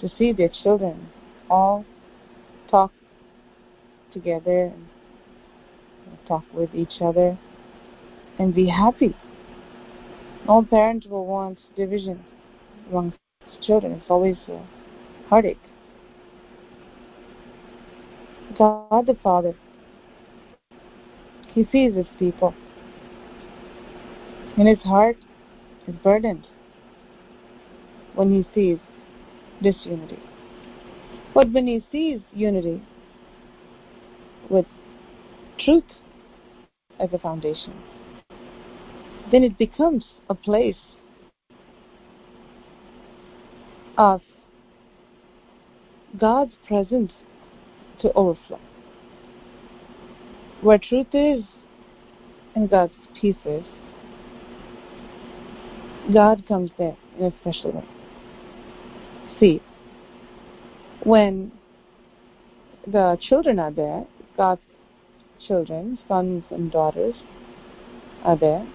to 0.01 0.09
see 0.17 0.33
their 0.33 0.49
children 0.49 1.09
all 1.49 1.85
talk 2.69 2.91
together 4.11 4.65
and 4.65 4.87
talk 6.27 6.43
with 6.53 6.75
each 6.75 7.01
other 7.01 7.37
and 8.37 8.53
be 8.53 8.67
happy? 8.67 9.15
All 10.45 10.65
parents 10.65 11.07
will 11.07 11.25
want 11.25 11.59
division 11.77 12.25
children. 13.61 13.93
It's 13.93 14.09
always 14.09 14.37
a 14.47 14.61
heartache. 15.27 15.57
God 18.57 19.05
the 19.05 19.17
Father, 19.23 19.55
He 21.53 21.67
sees 21.71 21.95
His 21.95 22.07
people. 22.19 22.53
And 24.57 24.67
His 24.67 24.79
heart 24.79 25.17
is 25.87 25.95
burdened 26.03 26.47
when 28.15 28.31
He 28.31 28.45
sees 28.53 28.79
disunity. 29.61 30.19
But 31.33 31.51
when 31.51 31.67
He 31.67 31.83
sees 31.91 32.19
unity 32.33 32.81
with 34.49 34.65
truth 35.57 35.85
as 36.99 37.13
a 37.13 37.19
foundation, 37.19 37.73
then 39.31 39.43
it 39.43 39.57
becomes 39.57 40.05
a 40.29 40.35
place 40.35 40.75
of 43.97 44.21
God's 46.19 46.53
presence 46.67 47.11
to 48.01 48.11
overflow. 48.13 48.59
Where 50.61 50.77
truth 50.77 51.07
is 51.13 51.43
and 52.55 52.69
God's 52.69 52.93
peace 53.19 53.35
is, 53.45 53.63
God 56.13 56.45
comes 56.47 56.71
there 56.77 56.97
in 57.17 57.25
a 57.25 57.33
special 57.41 57.71
way. 57.71 57.85
See, 59.39 59.61
when 61.03 61.51
the 62.85 63.17
children 63.21 63.59
are 63.59 63.71
there, 63.71 64.05
God's 64.37 64.61
children, 65.47 65.97
sons 66.07 66.43
and 66.51 66.71
daughters, 66.71 67.15
are 68.23 68.37
there, 68.37 68.67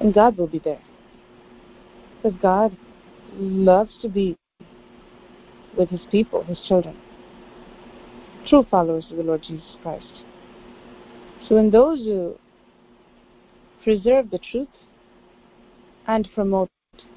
and 0.00 0.12
God 0.12 0.36
will 0.36 0.46
be 0.46 0.58
there. 0.58 0.80
Because 2.22 2.38
God 2.40 2.76
loves 3.36 3.92
to 4.02 4.08
be 4.08 4.36
with 5.76 5.90
his 5.90 6.00
people, 6.10 6.42
his 6.44 6.60
children, 6.66 6.96
true 8.46 8.66
followers 8.70 9.06
of 9.10 9.16
the 9.16 9.22
Lord 9.22 9.42
Jesus 9.42 9.76
Christ. 9.82 10.24
So, 11.48 11.56
in 11.56 11.70
those 11.70 11.98
who 11.98 12.36
preserve 13.84 14.30
the 14.30 14.38
truth 14.38 14.68
and 16.06 16.28
promote 16.34 16.70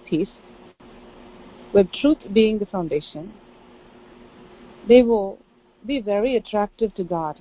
peace, 0.08 0.30
with 1.74 1.92
truth 1.94 2.18
being 2.34 2.60
the 2.60 2.66
foundation, 2.66 3.34
they 4.88 5.04
will 5.04 5.40
be 5.86 6.02
very 6.02 6.36
attractive 6.36 6.94
to 6.96 7.04
God. 7.04 7.40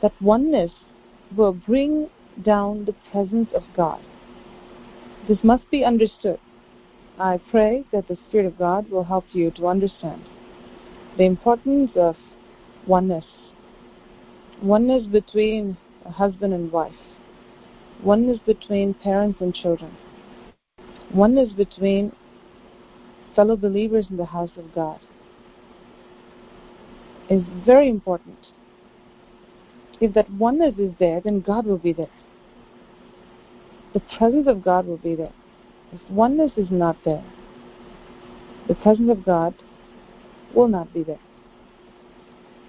That 0.00 0.12
oneness 0.20 0.72
will 1.36 1.52
bring 1.52 2.10
down 2.42 2.86
the 2.86 2.94
presence 3.10 3.48
of 3.54 3.62
God. 3.76 4.00
This 5.28 5.38
must 5.42 5.70
be 5.70 5.84
understood. 5.84 6.38
I 7.18 7.40
pray 7.50 7.84
that 7.92 8.08
the 8.08 8.18
Spirit 8.28 8.46
of 8.46 8.58
God 8.58 8.90
will 8.90 9.04
help 9.04 9.24
you 9.32 9.50
to 9.52 9.68
understand 9.68 10.22
the 11.16 11.24
importance 11.24 11.90
of 11.94 12.16
oneness. 12.86 13.24
Oneness 14.62 15.06
between 15.06 15.76
a 16.04 16.10
husband 16.10 16.54
and 16.54 16.72
wife. 16.72 16.92
Oneness 18.02 18.38
between 18.46 18.94
parents 18.94 19.40
and 19.40 19.54
children. 19.54 19.96
Oneness 21.14 21.52
between 21.52 22.12
fellow 23.36 23.56
believers 23.56 24.06
in 24.10 24.16
the 24.16 24.24
house 24.24 24.50
of 24.56 24.74
God 24.74 24.98
is 27.30 27.42
very 27.64 27.88
important 27.88 28.38
if 30.02 30.12
that 30.14 30.28
oneness 30.32 30.74
is 30.78 30.92
there, 30.98 31.20
then 31.20 31.40
God 31.40 31.64
will 31.64 31.78
be 31.78 31.92
there. 31.92 32.10
The 33.94 34.00
presence 34.16 34.46
of 34.48 34.64
God 34.64 34.86
will 34.86 34.98
be 34.98 35.14
there. 35.14 35.32
If 35.92 36.00
oneness 36.10 36.52
is 36.56 36.70
not 36.70 36.96
there, 37.04 37.24
the 38.66 38.74
presence 38.74 39.10
of 39.10 39.24
God 39.24 39.54
will 40.54 40.68
not 40.68 40.92
be 40.94 41.02
there. 41.02 41.20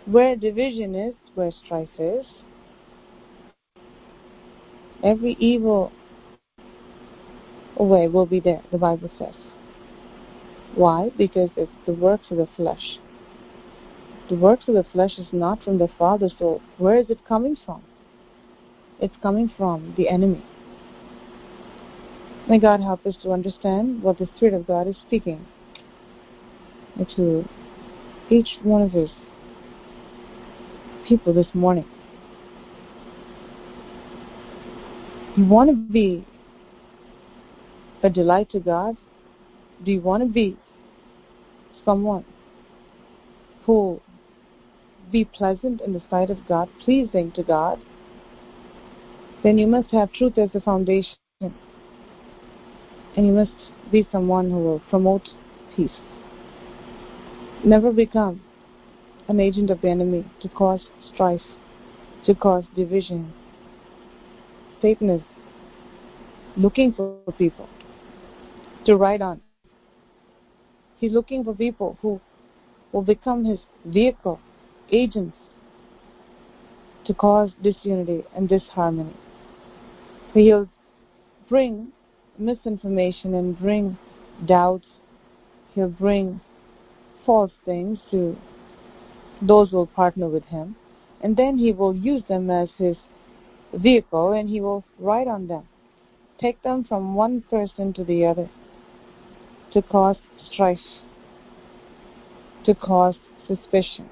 Where 0.05 0.35
division 0.35 0.95
is, 0.95 1.13
where 1.35 1.51
strife 1.51 1.97
is, 1.97 2.25
every 5.01 5.37
evil 5.39 5.91
way 7.77 8.07
will 8.07 8.25
be 8.25 8.39
there, 8.39 8.61
the 8.71 8.77
Bible 8.77 9.09
says. 9.17 9.35
Why? 10.75 11.11
Because 11.17 11.51
it's 11.55 11.71
the 11.85 11.93
works 11.93 12.25
of 12.31 12.37
the 12.37 12.49
flesh. 12.57 12.99
The 14.29 14.35
works 14.35 14.67
of 14.67 14.75
the 14.75 14.85
flesh 14.91 15.17
is 15.17 15.27
not 15.31 15.63
from 15.63 15.77
the 15.77 15.89
Father, 15.97 16.29
so 16.39 16.61
where 16.77 16.95
is 16.95 17.09
it 17.09 17.25
coming 17.27 17.55
from? 17.65 17.83
It's 18.99 19.15
coming 19.21 19.51
from 19.55 19.93
the 19.97 20.09
enemy. 20.09 20.43
May 22.49 22.59
God 22.59 22.81
help 22.81 23.05
us 23.05 23.15
to 23.23 23.31
understand 23.31 24.03
what 24.03 24.17
the 24.17 24.27
Spirit 24.35 24.53
of 24.53 24.67
God 24.67 24.87
is 24.87 24.95
speaking 25.07 25.45
to 27.15 27.47
each 28.29 28.57
one 28.61 28.81
of 28.81 28.91
His 28.91 29.09
people 31.07 31.33
this 31.33 31.47
morning. 31.53 31.85
You 35.35 35.45
want 35.45 35.69
to 35.69 35.75
be 35.75 36.25
a 38.03 38.09
delight 38.09 38.49
to 38.51 38.59
God? 38.59 38.97
Do 39.83 39.91
you 39.91 40.01
want 40.01 40.23
to 40.23 40.29
be 40.29 40.57
someone 41.85 42.25
who 43.65 43.99
be 45.11 45.25
pleasant 45.25 45.81
in 45.81 45.93
the 45.93 46.01
sight 46.09 46.29
of 46.29 46.37
God, 46.47 46.67
pleasing 46.83 47.31
to 47.33 47.43
God, 47.43 47.79
then 49.43 49.57
you 49.57 49.67
must 49.67 49.91
have 49.91 50.11
truth 50.11 50.37
as 50.37 50.49
the 50.51 50.61
foundation. 50.61 51.15
And 53.15 53.27
you 53.27 53.33
must 53.33 53.51
be 53.91 54.07
someone 54.11 54.49
who 54.49 54.57
will 54.57 54.79
promote 54.89 55.29
peace. 55.75 55.99
Never 57.63 57.91
become 57.91 58.41
an 59.27 59.39
agent 59.39 59.69
of 59.69 59.81
the 59.81 59.89
enemy 59.89 60.25
to 60.41 60.49
cause 60.49 60.81
strife, 61.13 61.43
to 62.25 62.33
cause 62.33 62.63
division. 62.75 63.33
Satan 64.81 65.09
is 65.09 65.21
looking 66.57 66.91
for 66.93 67.07
people 67.37 67.69
to 68.85 68.95
ride 68.95 69.21
on. 69.21 69.41
He's 70.97 71.11
looking 71.11 71.43
for 71.43 71.53
people 71.53 71.97
who 72.01 72.19
will 72.91 73.01
become 73.01 73.45
his 73.45 73.59
vehicle 73.85 74.39
agents 74.91 75.37
to 77.05 77.13
cause 77.13 77.51
disunity 77.61 78.23
and 78.35 78.47
disharmony. 78.47 79.13
He'll 80.33 80.69
bring 81.49 81.91
misinformation 82.37 83.33
and 83.33 83.57
bring 83.57 83.97
doubts. 84.45 84.87
He'll 85.73 85.89
bring 85.89 86.41
false 87.25 87.51
things 87.65 87.99
to 88.11 88.37
those 89.41 89.71
who 89.71 89.77
will 89.77 89.87
partner 89.87 90.27
with 90.27 90.45
him. 90.45 90.75
And 91.21 91.37
then 91.37 91.57
he 91.57 91.71
will 91.71 91.95
use 91.95 92.23
them 92.27 92.49
as 92.49 92.69
his 92.77 92.97
vehicle 93.73 94.33
and 94.33 94.49
he 94.49 94.61
will 94.61 94.83
ride 94.99 95.27
on 95.27 95.47
them. 95.47 95.67
Take 96.39 96.61
them 96.63 96.83
from 96.83 97.15
one 97.15 97.41
person 97.49 97.93
to 97.93 98.03
the 98.03 98.25
other 98.25 98.49
to 99.73 99.81
cause 99.81 100.17
strife, 100.51 100.77
to 102.63 102.75
cause 102.75 103.15
suspicion, 103.47 104.07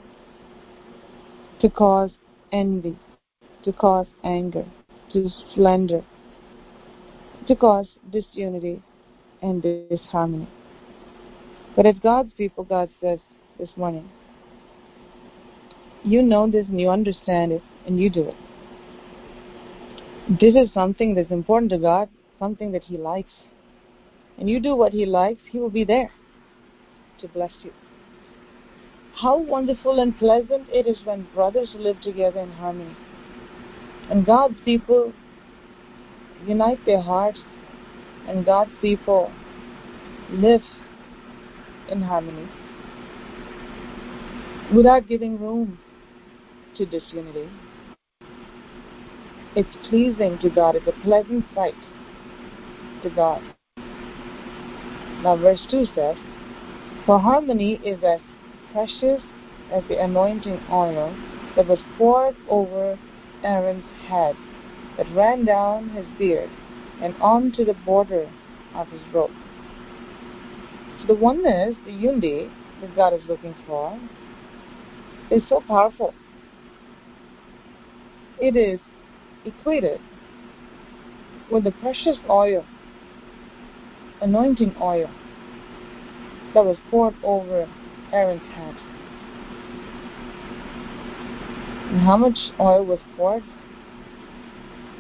to 1.59 1.69
cause 1.69 2.09
envy, 2.51 2.97
to 3.63 3.71
cause 3.71 4.07
anger, 4.23 4.65
to 5.13 5.29
slander, 5.53 6.03
to 7.47 7.55
cause 7.55 7.87
disunity 8.11 8.81
and 9.41 9.63
disharmony. 9.89 10.47
But 11.75 11.85
as 11.85 11.95
God's 12.01 12.33
people, 12.33 12.63
God 12.63 12.89
says 13.01 13.19
this 13.59 13.69
morning, 13.75 14.09
you 16.03 16.21
know 16.21 16.49
this 16.49 16.65
and 16.67 16.79
you 16.79 16.89
understand 16.89 17.51
it 17.51 17.61
and 17.85 17.99
you 17.99 18.09
do 18.09 18.27
it. 18.27 18.35
This 20.39 20.55
is 20.55 20.73
something 20.73 21.15
that's 21.15 21.31
important 21.31 21.71
to 21.71 21.77
God, 21.77 22.09
something 22.39 22.71
that 22.71 22.83
He 22.83 22.97
likes. 22.97 23.31
And 24.37 24.49
you 24.49 24.59
do 24.59 24.75
what 24.75 24.93
He 24.93 25.05
likes, 25.05 25.41
He 25.51 25.59
will 25.59 25.69
be 25.69 25.83
there 25.83 26.11
to 27.19 27.27
bless 27.27 27.51
you. 27.63 27.71
How 29.13 29.37
wonderful 29.37 29.99
and 29.99 30.17
pleasant 30.17 30.67
it 30.71 30.87
is 30.87 30.97
when 31.03 31.27
brothers 31.33 31.69
live 31.75 31.99
together 32.01 32.39
in 32.39 32.51
harmony. 32.51 32.95
And 34.09 34.25
God's 34.25 34.55
people 34.65 35.13
unite 36.45 36.79
their 36.85 37.01
hearts, 37.01 37.39
and 38.27 38.45
God's 38.45 38.71
people 38.81 39.31
live 40.31 40.61
in 41.89 42.01
harmony 42.01 42.47
without 44.73 45.07
giving 45.07 45.39
room 45.39 45.79
to 46.75 46.85
disunity. 46.85 47.49
It's 49.55 49.75
pleasing 49.89 50.39
to 50.39 50.49
God, 50.49 50.75
it's 50.75 50.87
a 50.87 51.03
pleasant 51.03 51.45
sight 51.53 51.75
to 53.03 53.09
God. 53.09 53.43
Now, 55.23 55.35
verse 55.35 55.61
2 55.69 55.85
says, 55.93 56.15
For 57.05 57.19
harmony 57.19 57.79
is 57.83 58.01
as 58.03 58.21
precious 58.71 59.21
as 59.71 59.83
the 59.89 60.01
anointing 60.01 60.59
oil 60.71 61.15
that 61.55 61.67
was 61.67 61.79
poured 61.97 62.35
over 62.49 62.97
Aaron's 63.43 63.83
head, 64.07 64.35
that 64.97 65.07
ran 65.15 65.45
down 65.45 65.89
his 65.89 66.05
beard 66.17 66.49
and 67.01 67.15
onto 67.21 67.65
the 67.65 67.73
border 67.73 68.29
of 68.75 68.87
his 68.89 69.01
robe. 69.13 69.31
So 71.01 71.07
the 71.07 71.15
oneness, 71.15 71.75
the 71.85 71.91
unity 71.91 72.51
that 72.79 72.95
God 72.95 73.13
is 73.13 73.21
looking 73.27 73.55
for, 73.65 73.99
is 75.31 75.41
so 75.49 75.61
powerful. 75.61 76.13
It 78.39 78.55
is 78.55 78.79
equated 79.45 79.99
with 81.49 81.63
the 81.63 81.71
precious 81.71 82.17
oil, 82.29 82.65
anointing 84.21 84.75
oil, 84.81 85.09
that 86.53 86.65
was 86.65 86.77
poured 86.89 87.15
over 87.23 87.67
Aaron's 88.11 88.41
head. 88.53 88.75
And 91.91 92.01
how 92.01 92.17
much 92.17 92.37
oil 92.59 92.85
was 92.85 92.99
poured? 93.15 93.43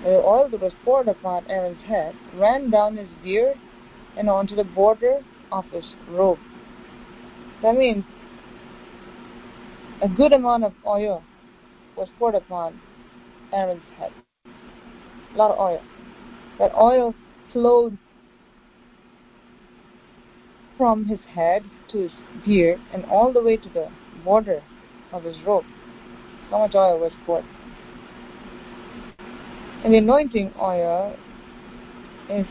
The 0.03 0.17
oil 0.17 0.49
that 0.49 0.59
was 0.59 0.73
poured 0.83 1.07
upon 1.07 1.45
Aaron's 1.47 1.83
head 1.83 2.15
ran 2.33 2.71
down 2.71 2.97
his 2.97 3.09
beard 3.23 3.57
and 4.17 4.29
onto 4.29 4.55
the 4.55 4.63
border 4.63 5.19
of 5.51 5.65
his 5.65 5.85
robe. 6.07 6.39
That 7.61 7.75
means 7.75 8.03
a 10.01 10.07
good 10.07 10.33
amount 10.33 10.63
of 10.63 10.73
oil 10.85 11.23
was 11.95 12.09
poured 12.17 12.33
upon 12.33 12.81
Aaron's 13.53 13.83
head. 13.97 14.11
A 15.35 15.37
lot 15.37 15.51
of 15.51 15.59
oil. 15.59 15.81
That 16.57 16.73
oil 16.75 17.13
flowed 17.53 17.97
from 20.77 21.05
his 21.05 21.19
head 21.35 21.63
to 21.89 21.99
his 21.99 22.11
beard 22.43 22.79
and 22.91 23.05
all 23.05 23.31
the 23.31 23.43
way 23.43 23.55
to 23.55 23.69
the 23.69 23.89
border 24.25 24.63
of 25.13 25.23
his 25.23 25.37
robe. 25.45 25.65
So 26.49 26.57
much 26.57 26.73
oil 26.73 26.97
was 26.97 27.11
poured. 27.25 27.45
And 29.83 29.93
the 29.93 29.97
anointing 29.97 30.53
oil 30.61 31.15
is 32.29 32.45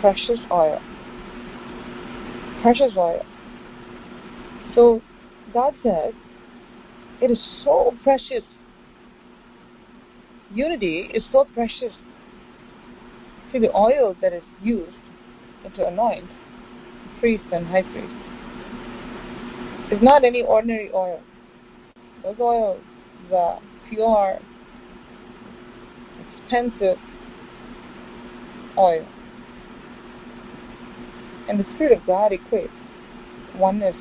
precious 0.00 0.40
oil. 0.50 0.80
Precious 2.62 2.92
oil. 2.96 3.22
So 4.74 5.02
God 5.52 5.74
said, 5.82 6.14
it 7.20 7.30
is 7.30 7.38
so 7.64 7.94
precious. 8.02 8.42
Unity 10.54 11.10
is 11.12 11.22
so 11.32 11.46
precious. 11.54 11.92
See, 13.52 13.58
the 13.58 13.74
oil 13.76 14.16
that 14.20 14.32
is 14.32 14.42
used 14.62 14.96
to 15.74 15.86
anoint 15.86 16.28
the 17.04 17.20
priest 17.20 17.44
and 17.52 17.66
high 17.66 17.82
priest. 17.82 18.14
It's 19.90 20.02
not 20.02 20.24
any 20.24 20.42
ordinary 20.42 20.90
oil. 20.92 21.20
Those 22.22 22.36
oils 22.40 22.82
are 23.32 23.60
pure, 23.88 24.38
expensive 26.46 26.98
oil. 28.78 29.06
And 31.48 31.58
the 31.58 31.66
Spirit 31.74 31.98
of 31.98 32.06
God 32.06 32.32
equates 32.32 32.70
oneness 33.56 33.96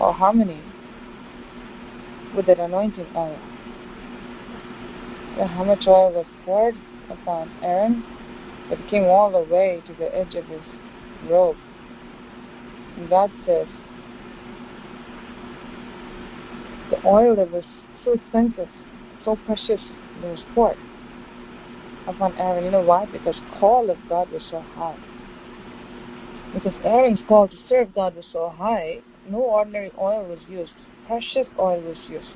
or 0.00 0.12
harmony 0.12 0.62
with 2.36 2.46
that 2.46 2.58
anointing 2.58 3.06
oil. 3.16 3.38
How 5.48 5.64
much 5.64 5.84
oil 5.86 6.12
was 6.12 6.26
poured 6.44 6.74
upon 7.10 7.50
Aaron? 7.62 8.02
It 8.70 8.78
came 8.88 9.04
all 9.04 9.32
the 9.32 9.52
way 9.52 9.82
to 9.86 9.94
the 9.94 10.14
edge 10.16 10.34
of 10.34 10.44
his 10.46 10.62
robe. 11.28 11.56
And 12.96 13.08
God 13.08 13.32
says, 13.46 13.66
the 16.90 16.98
oil 17.06 17.36
that 17.36 17.50
was 17.50 17.64
so 18.04 18.12
expensive, 18.12 18.68
so 19.24 19.36
precious, 19.46 19.80
was 20.22 20.42
poured 20.54 20.76
upon 22.06 22.34
Aaron. 22.38 22.64
You 22.64 22.70
know 22.70 22.82
why? 22.82 23.06
Because 23.06 23.36
call 23.58 23.90
of 23.90 23.98
God 24.08 24.30
was 24.30 24.42
so 24.50 24.60
high. 24.60 24.96
Because 26.54 26.74
Aaron's 26.84 27.20
call 27.28 27.48
to 27.48 27.56
serve 27.68 27.94
God 27.94 28.14
was 28.14 28.26
so 28.32 28.50
high, 28.50 29.00
no 29.28 29.38
ordinary 29.38 29.92
oil 29.98 30.26
was 30.26 30.40
used. 30.48 30.72
Precious 31.06 31.46
oil 31.58 31.80
was 31.80 31.96
used. 32.08 32.26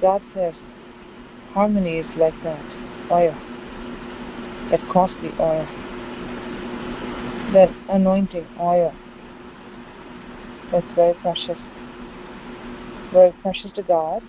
God 0.00 0.22
says, 0.34 0.54
harmony 1.52 1.98
is 1.98 2.06
like 2.16 2.34
that 2.42 2.64
oil, 3.10 3.36
that 4.70 4.80
costly 4.92 5.30
oil 5.38 5.66
that 7.52 7.70
anointing 7.88 8.46
oil. 8.60 8.94
It's 10.72 10.86
very 10.94 11.14
precious. 11.14 11.58
Very 13.12 13.32
precious 13.42 13.70
to 13.76 13.82
God, 13.82 14.22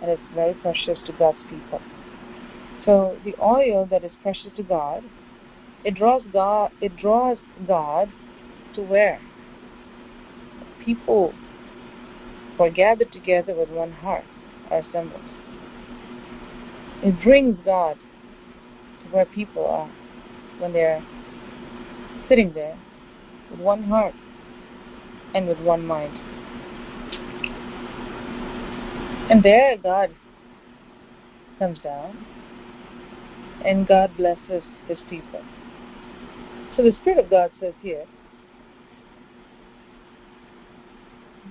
and 0.00 0.10
it's 0.10 0.22
very 0.34 0.54
precious 0.54 0.98
to 1.06 1.12
God's 1.12 1.38
people. 1.48 1.80
So 2.84 3.16
the 3.24 3.34
oil 3.42 3.86
that 3.90 4.04
is 4.04 4.12
precious 4.22 4.50
to 4.56 4.62
God, 4.62 5.02
it 5.84 5.94
draws 5.94 6.22
God 6.32 6.70
it 6.80 6.96
draws 6.96 7.38
God 7.66 8.12
to 8.74 8.82
where? 8.82 9.20
People 10.84 11.32
who 12.56 12.64
are 12.64 12.70
gathered 12.70 13.12
together 13.12 13.54
with 13.54 13.70
one 13.70 13.92
heart 13.92 14.24
are 14.70 14.78
assembled. 14.78 15.20
It 17.02 17.22
brings 17.22 17.58
God 17.64 17.96
to 19.02 19.08
where 19.10 19.24
people 19.26 19.66
are 19.66 19.90
when 20.58 20.72
they're 20.72 21.04
sitting 22.28 22.52
there 22.52 22.78
with 23.50 23.60
one 23.60 23.82
heart 23.84 24.14
and 25.34 25.48
with 25.48 25.58
one 25.60 25.86
mind. 25.86 26.12
And 29.30 29.42
there 29.42 29.76
God 29.78 30.10
comes 31.58 31.78
down 31.78 32.16
and 33.64 33.86
God 33.86 34.16
blesses 34.16 34.62
his 34.86 34.98
people. 35.08 35.40
So 36.76 36.82
the 36.82 36.92
Spirit 37.00 37.18
of 37.24 37.30
God 37.30 37.50
says 37.60 37.74
here, 37.80 38.04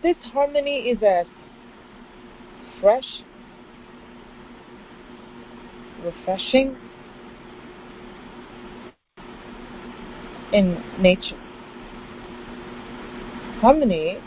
this 0.01 0.17
harmony 0.23 0.89
is 0.89 1.01
as 1.01 1.25
fresh, 2.81 3.21
refreshing, 6.03 6.75
in 10.51 10.77
nature. 10.99 11.37
Harmony, 13.59 14.19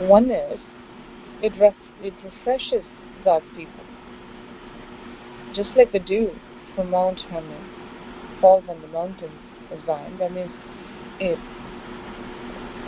oneness, 0.00 0.58
it, 1.40 1.52
ref- 1.58 1.74
it 2.02 2.12
refreshes 2.22 2.84
God's 3.24 3.46
people. 3.56 3.83
Just 5.54 5.70
like 5.76 5.92
the 5.92 6.00
dew 6.00 6.32
from 6.74 6.90
Mount 6.90 7.20
Hermon 7.30 7.70
falls 8.40 8.64
on 8.68 8.80
the 8.82 8.88
mountains 8.88 9.40
of 9.70 9.78
Zion, 9.86 10.18
that 10.18 10.32
means 10.32 10.50
it 11.20 11.38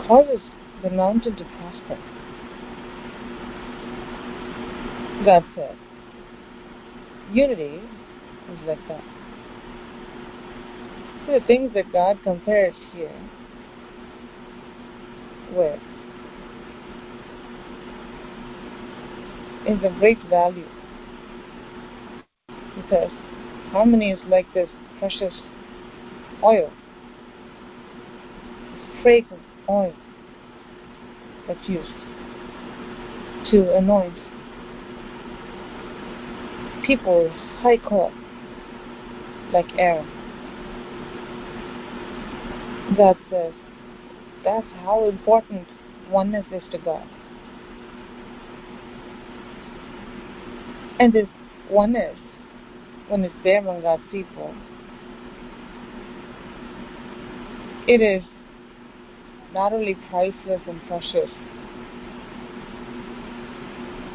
causes 0.05 0.41
the 0.83 0.89
mountain 0.89 1.35
to 1.37 1.45
prosper. 1.57 1.97
God 5.25 5.45
said, 5.55 5.75
unity 7.31 7.81
is 8.51 8.59
like 8.67 8.85
that. 8.89 9.03
The 11.27 11.41
things 11.47 11.73
that 11.73 11.91
God 11.91 12.19
compares 12.23 12.75
here 12.91 13.15
with 15.51 15.79
is 19.65 19.83
of 19.83 19.97
great 19.99 20.21
value 20.23 20.67
because 22.77 23.11
harmony 23.71 24.11
is 24.11 24.19
like 24.29 24.51
this 24.53 24.69
precious 24.99 25.33
oil, 26.43 26.71
fragrant 29.01 29.43
oil 29.69 29.93
that's 31.47 31.67
used 31.67 31.89
to 33.51 33.75
anoint 33.75 34.13
people 36.85 37.29
high 37.59 37.77
court 37.77 38.13
like 39.51 39.67
Aaron. 39.77 40.07
God 42.95 43.17
says 43.29 43.53
that's 44.43 44.67
how 44.83 45.05
important 45.09 45.67
oneness 46.09 46.45
is 46.51 46.63
to 46.71 46.77
God. 46.77 47.05
And 50.99 51.13
this 51.13 51.27
oneness, 51.69 52.17
when 53.07 53.23
it's 53.23 53.35
there 53.43 53.59
among 53.59 53.81
God's 53.81 54.03
people, 54.11 54.53
it 57.87 58.01
is 58.01 58.23
not 59.53 59.73
only 59.73 59.97
priceless 60.09 60.61
and 60.67 60.81
precious, 60.87 61.29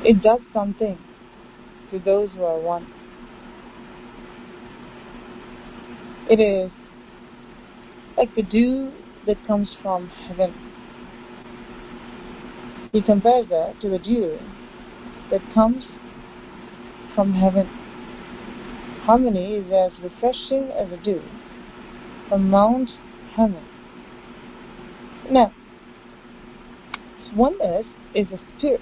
it 0.05 0.23
does 0.23 0.41
something 0.53 0.99
to 1.91 1.99
those 1.99 2.31
who 2.37 2.45
are 2.45 2.59
one. 2.59 2.87
It 6.29 6.41
is 6.41 6.71
like 8.17 8.35
the 8.35 8.43
dew 8.43 8.93
that 9.27 9.45
comes 9.47 9.75
from 9.83 10.09
heaven. 10.29 10.55
He 12.93 13.01
compares 13.01 13.49
that 13.49 13.81
to 13.81 13.89
the 13.89 13.99
dew 13.99 14.39
that 15.31 15.43
comes 15.55 15.87
from 17.15 17.33
heaven. 17.33 17.71
Harmony 19.03 19.57
is 19.57 19.73
as 19.73 20.01
refreshing 20.01 20.71
as 20.71 20.93
a 20.93 21.03
dew 21.03 21.21
from 22.29 22.49
Mount 22.49 22.89
Hermon. 23.35 23.65
Now, 25.29 25.53
oneness 27.35 27.87
is 28.15 28.29
a 28.31 28.39
spirit. 28.57 28.81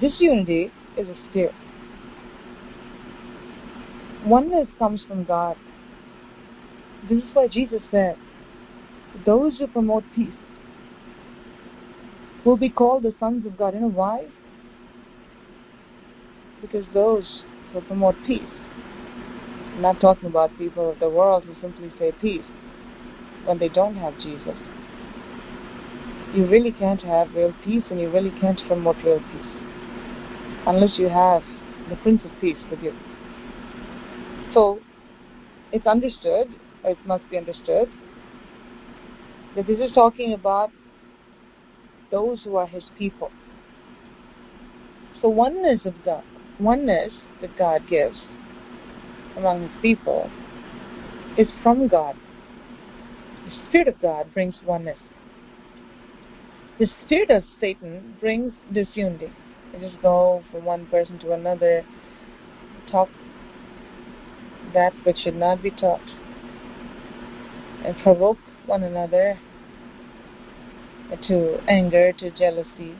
Disunity 0.00 0.72
is 0.96 1.08
a 1.08 1.16
spirit. 1.28 1.54
Oneness 4.24 4.68
comes 4.78 5.02
from 5.08 5.24
God. 5.24 5.56
This 7.08 7.18
is 7.18 7.34
why 7.34 7.48
Jesus 7.48 7.82
said, 7.90 8.16
Those 9.26 9.58
who 9.58 9.66
promote 9.66 10.04
peace 10.14 10.34
will 12.44 12.56
be 12.56 12.70
called 12.70 13.02
the 13.02 13.14
sons 13.18 13.44
of 13.44 13.58
God. 13.58 13.74
You 13.74 13.80
know 13.80 13.88
why? 13.88 14.28
Because 16.62 16.86
those 16.94 17.42
who 17.74 17.80
promote 17.82 18.14
peace, 18.26 18.48
I'm 19.74 19.82
not 19.82 20.00
talking 20.00 20.28
about 20.28 20.56
people 20.56 20.90
of 20.90 20.98
the 21.00 21.10
world 21.10 21.44
who 21.44 21.54
simply 21.60 21.92
say 21.98 22.12
peace 22.20 22.44
when 23.44 23.58
they 23.58 23.68
don't 23.68 23.96
have 23.96 24.18
Jesus. 24.20 24.56
You 26.32 26.46
really 26.48 26.72
can't 26.72 27.02
have 27.02 27.34
real 27.34 27.54
peace 27.62 27.84
and 27.90 28.00
you 28.00 28.10
really 28.10 28.32
can't 28.40 28.60
promote 28.66 28.96
real 29.04 29.20
peace 29.32 29.64
unless 30.66 30.98
you 30.98 31.08
have 31.08 31.42
the 31.90 31.96
Prince 31.96 32.22
of 32.24 32.30
Peace 32.40 32.56
with 32.70 32.82
you. 32.82 32.92
So, 34.52 34.80
it's 35.72 35.86
understood, 35.86 36.48
or 36.84 36.92
it 36.92 36.98
must 37.04 37.28
be 37.30 37.36
understood, 37.36 37.88
that 39.56 39.66
this 39.66 39.78
is 39.80 39.92
talking 39.92 40.32
about 40.32 40.70
those 42.10 42.42
who 42.44 42.56
are 42.56 42.66
His 42.66 42.84
people. 42.96 43.30
So, 45.20 45.28
oneness 45.28 45.80
of 45.84 45.94
God, 46.04 46.24
oneness 46.58 47.12
that 47.40 47.56
God 47.58 47.82
gives 47.88 48.18
among 49.36 49.62
His 49.62 49.72
people 49.82 50.30
is 51.36 51.48
from 51.62 51.88
God. 51.88 52.16
The 53.44 53.52
Spirit 53.68 53.88
of 53.88 54.00
God 54.00 54.32
brings 54.32 54.54
oneness. 54.64 54.98
The 56.78 56.88
spirit 57.04 57.30
of 57.30 57.44
Satan 57.60 58.16
brings 58.20 58.52
disunity. 58.72 59.30
They 59.72 59.78
just 59.78 60.02
go 60.02 60.42
from 60.50 60.64
one 60.64 60.86
person 60.86 61.20
to 61.20 61.32
another, 61.32 61.84
talk 62.90 63.08
that 64.72 64.92
which 65.04 65.18
should 65.18 65.36
not 65.36 65.62
be 65.62 65.70
taught, 65.70 66.00
and 67.84 67.96
provoke 67.98 68.38
one 68.66 68.82
another 68.82 69.38
to 71.28 71.58
anger, 71.68 72.12
to 72.14 72.30
jealousy. 72.32 72.96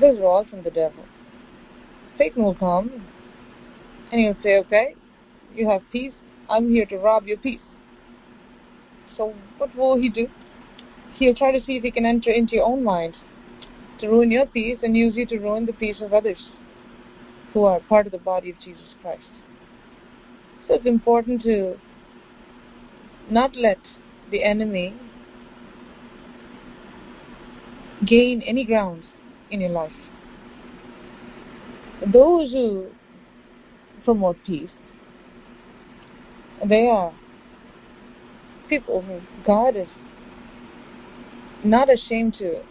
Those 0.00 0.20
are 0.20 0.24
all 0.24 0.44
from 0.44 0.62
the 0.62 0.70
devil. 0.70 1.04
Satan 2.18 2.42
will 2.42 2.54
come 2.54 2.90
and 4.10 4.20
he'll 4.20 4.36
say, 4.42 4.58
Okay, 4.58 4.94
you 5.54 5.68
have 5.68 5.82
peace, 5.92 6.14
I'm 6.48 6.70
here 6.70 6.86
to 6.86 6.98
rob 6.98 7.26
your 7.26 7.38
peace. 7.38 7.60
So 9.16 9.34
what 9.58 9.74
will 9.74 9.96
he 9.96 10.08
do? 10.08 10.28
He'll 11.14 11.34
try 11.34 11.52
to 11.52 11.64
see 11.64 11.76
if 11.76 11.82
he 11.82 11.90
can 11.90 12.04
enter 12.04 12.30
into 12.30 12.56
your 12.56 12.66
own 12.66 12.84
mind 12.84 13.16
to 14.00 14.08
ruin 14.08 14.30
your 14.30 14.46
peace 14.46 14.78
and 14.82 14.96
use 14.96 15.16
you 15.16 15.26
to 15.26 15.38
ruin 15.38 15.66
the 15.66 15.72
peace 15.72 16.00
of 16.02 16.12
others 16.12 16.38
who 17.52 17.64
are 17.64 17.80
part 17.80 18.06
of 18.06 18.12
the 18.12 18.18
body 18.18 18.50
of 18.50 18.60
Jesus 18.60 18.94
Christ. 19.00 19.22
So 20.68 20.74
it's 20.74 20.86
important 20.86 21.42
to 21.42 21.78
not 23.30 23.56
let 23.56 23.78
the 24.30 24.42
enemy 24.44 24.94
gain 28.04 28.42
any 28.42 28.64
ground 28.64 29.04
in 29.50 29.60
your 29.60 29.70
life. 29.70 29.92
Those 32.00 32.52
uh, 32.52 32.56
who 32.56 32.86
promote 34.04 34.36
peace, 34.44 34.70
they 36.64 36.88
are 36.88 37.14
people 38.68 39.02
who 39.02 39.20
God 39.44 39.76
is 39.76 39.88
not 41.64 41.92
ashamed 41.92 42.34
to 42.38 42.62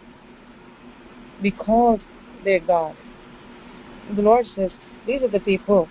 be 1.42 1.50
called 1.50 2.00
their 2.44 2.60
God. 2.60 2.94
The 4.14 4.22
Lord 4.22 4.46
says, 4.54 4.70
These 5.06 5.22
are 5.22 5.28
the 5.28 5.40
people 5.40 5.88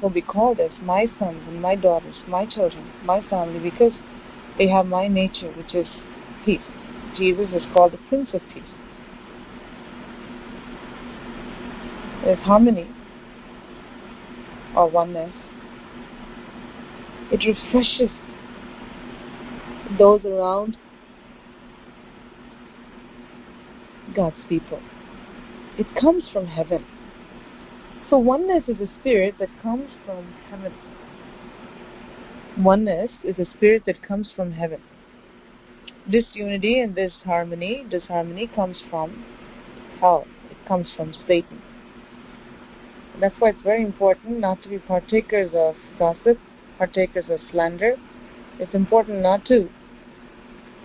who 0.00 0.06
will 0.06 0.14
be 0.14 0.22
called 0.22 0.60
as 0.60 0.70
my 0.82 1.06
sons 1.18 1.42
and 1.48 1.60
my 1.60 1.74
daughters, 1.74 2.14
my 2.28 2.46
children, 2.46 2.88
my 3.04 3.20
family, 3.28 3.58
because 3.58 3.92
they 4.58 4.68
have 4.68 4.86
my 4.86 5.08
nature, 5.08 5.50
which 5.52 5.74
is 5.74 5.88
peace. 6.44 6.60
Jesus 7.16 7.48
is 7.52 7.62
called 7.72 7.92
the 7.92 7.98
Prince 8.08 8.30
of 8.32 8.42
Peace. 8.54 8.62
There's 12.26 12.40
harmony 12.40 12.88
or 14.74 14.88
oneness. 14.90 15.32
It 17.30 17.44
refreshes 17.46 18.10
those 19.96 20.24
around 20.24 20.76
God's 24.12 24.34
people. 24.48 24.80
It 25.78 25.86
comes 25.94 26.24
from 26.32 26.48
heaven. 26.48 26.84
So 28.10 28.18
oneness 28.18 28.64
is 28.66 28.80
a 28.80 28.90
spirit 28.98 29.36
that 29.38 29.50
comes 29.62 29.88
from 30.04 30.34
heaven. 30.50 30.72
Oneness 32.58 33.12
is 33.22 33.38
a 33.38 33.48
spirit 33.56 33.84
that 33.86 34.02
comes 34.02 34.32
from 34.34 34.50
heaven. 34.50 34.80
Disunity 36.10 36.80
and 36.80 36.92
disharmony, 36.92 37.86
disharmony 37.88 38.50
comes 38.52 38.82
from 38.90 39.24
hell. 40.00 40.26
It 40.50 40.56
comes 40.66 40.88
from 40.96 41.14
Satan. 41.28 41.62
That's 43.20 43.34
why 43.38 43.50
it's 43.50 43.62
very 43.62 43.82
important 43.82 44.40
not 44.40 44.62
to 44.62 44.68
be 44.68 44.78
partakers 44.78 45.50
of 45.54 45.76
gossip, 45.98 46.38
partakers 46.76 47.24
of 47.30 47.40
slander. 47.50 47.96
It's 48.58 48.74
important 48.74 49.20
not 49.20 49.44
to 49.46 49.70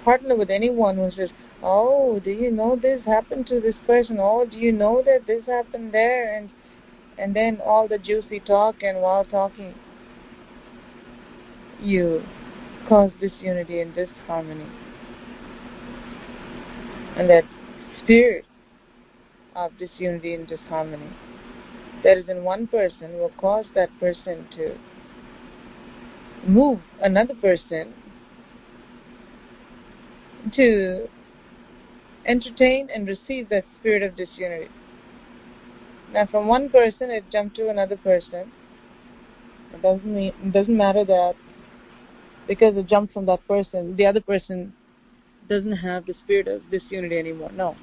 partner 0.04 0.36
with 0.36 0.50
anyone 0.50 0.96
who 0.96 1.12
says, 1.12 1.30
Oh, 1.62 2.20
do 2.20 2.32
you 2.32 2.50
know 2.50 2.76
this 2.76 3.02
happened 3.06 3.48
to 3.48 3.60
this 3.60 3.76
person? 3.86 4.18
Oh, 4.20 4.46
do 4.50 4.58
you 4.58 4.72
know 4.72 5.04
that 5.06 5.28
this 5.28 5.46
happened 5.46 5.94
there? 5.94 6.38
And 6.38 6.50
and 7.18 7.36
then 7.36 7.60
all 7.64 7.88
the 7.88 7.98
juicy 7.98 8.40
talk 8.40 8.82
and 8.82 9.02
while 9.02 9.26
talking 9.26 9.76
you 11.80 12.24
cause 12.88 13.12
disunity 13.20 13.82
and 13.82 13.94
disharmony. 13.94 14.68
And 17.18 17.30
that 17.30 17.44
spirit 18.02 18.46
of 19.56 19.78
disunity 19.78 20.34
and 20.34 20.48
disharmony 20.48 21.10
that 22.04 22.18
is 22.18 22.30
in 22.30 22.44
one 22.44 22.68
person 22.68 23.18
will 23.18 23.32
cause 23.38 23.66
that 23.76 23.90
person 24.00 24.48
to 24.56 24.76
move 26.48 26.80
another 27.02 27.36
person 27.36 27.94
to 30.54 31.08
entertain 32.26 32.90
and 32.94 33.08
receive 33.08 33.50
that 33.50 33.66
spirit 33.80 34.04
of 34.04 34.16
disunity. 34.16 34.70
Now, 36.14 36.26
from 36.26 36.48
one 36.48 36.70
person, 36.70 37.10
it 37.10 37.26
jumped 37.32 37.56
to 37.56 37.70
another 37.70 37.98
person. 37.98 38.52
It 39.74 39.82
doesn't 39.82 40.06
mean, 40.06 40.34
it 40.44 40.52
doesn't 40.52 40.76
matter 40.76 41.06
that 41.06 41.36
because 42.48 42.76
it 42.76 42.88
jumped 42.88 43.14
from 43.14 43.26
that 43.28 43.48
person, 43.48 43.96
the 43.96 44.06
other 44.06 44.22
person 44.22 44.74
doesn't 45.48 45.72
have 45.72 46.06
the 46.06 46.14
spirit 46.24 46.48
of 46.48 46.70
disunity 46.70 47.18
anymore. 47.18 47.52
No. 47.54 47.78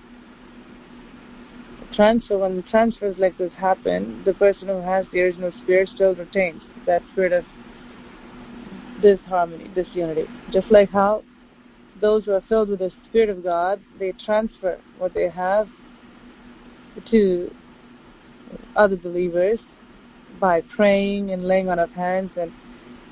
Transfer, 1.94 2.38
when 2.38 2.56
the 2.56 2.62
transfers 2.62 3.16
like 3.18 3.36
this 3.38 3.52
happen, 3.52 4.22
the 4.24 4.34
person 4.34 4.68
who 4.68 4.80
has 4.80 5.06
the 5.12 5.20
original 5.20 5.52
spirit 5.62 5.88
still 5.94 6.14
retains 6.14 6.62
that 6.86 7.02
spirit 7.12 7.32
of 7.32 7.44
disharmony, 9.00 9.68
disunity. 9.74 10.26
Just 10.52 10.70
like 10.70 10.90
how 10.90 11.22
those 12.00 12.24
who 12.24 12.32
are 12.32 12.42
filled 12.48 12.68
with 12.68 12.78
the 12.78 12.92
Spirit 13.08 13.28
of 13.28 13.42
God, 13.42 13.80
they 13.98 14.12
transfer 14.24 14.78
what 14.98 15.14
they 15.14 15.28
have 15.28 15.68
to 17.10 17.50
other 18.76 18.96
believers 18.96 19.58
by 20.40 20.62
praying 20.74 21.30
and 21.30 21.44
laying 21.44 21.68
on 21.68 21.78
of 21.78 21.90
hands, 21.90 22.30
and 22.36 22.52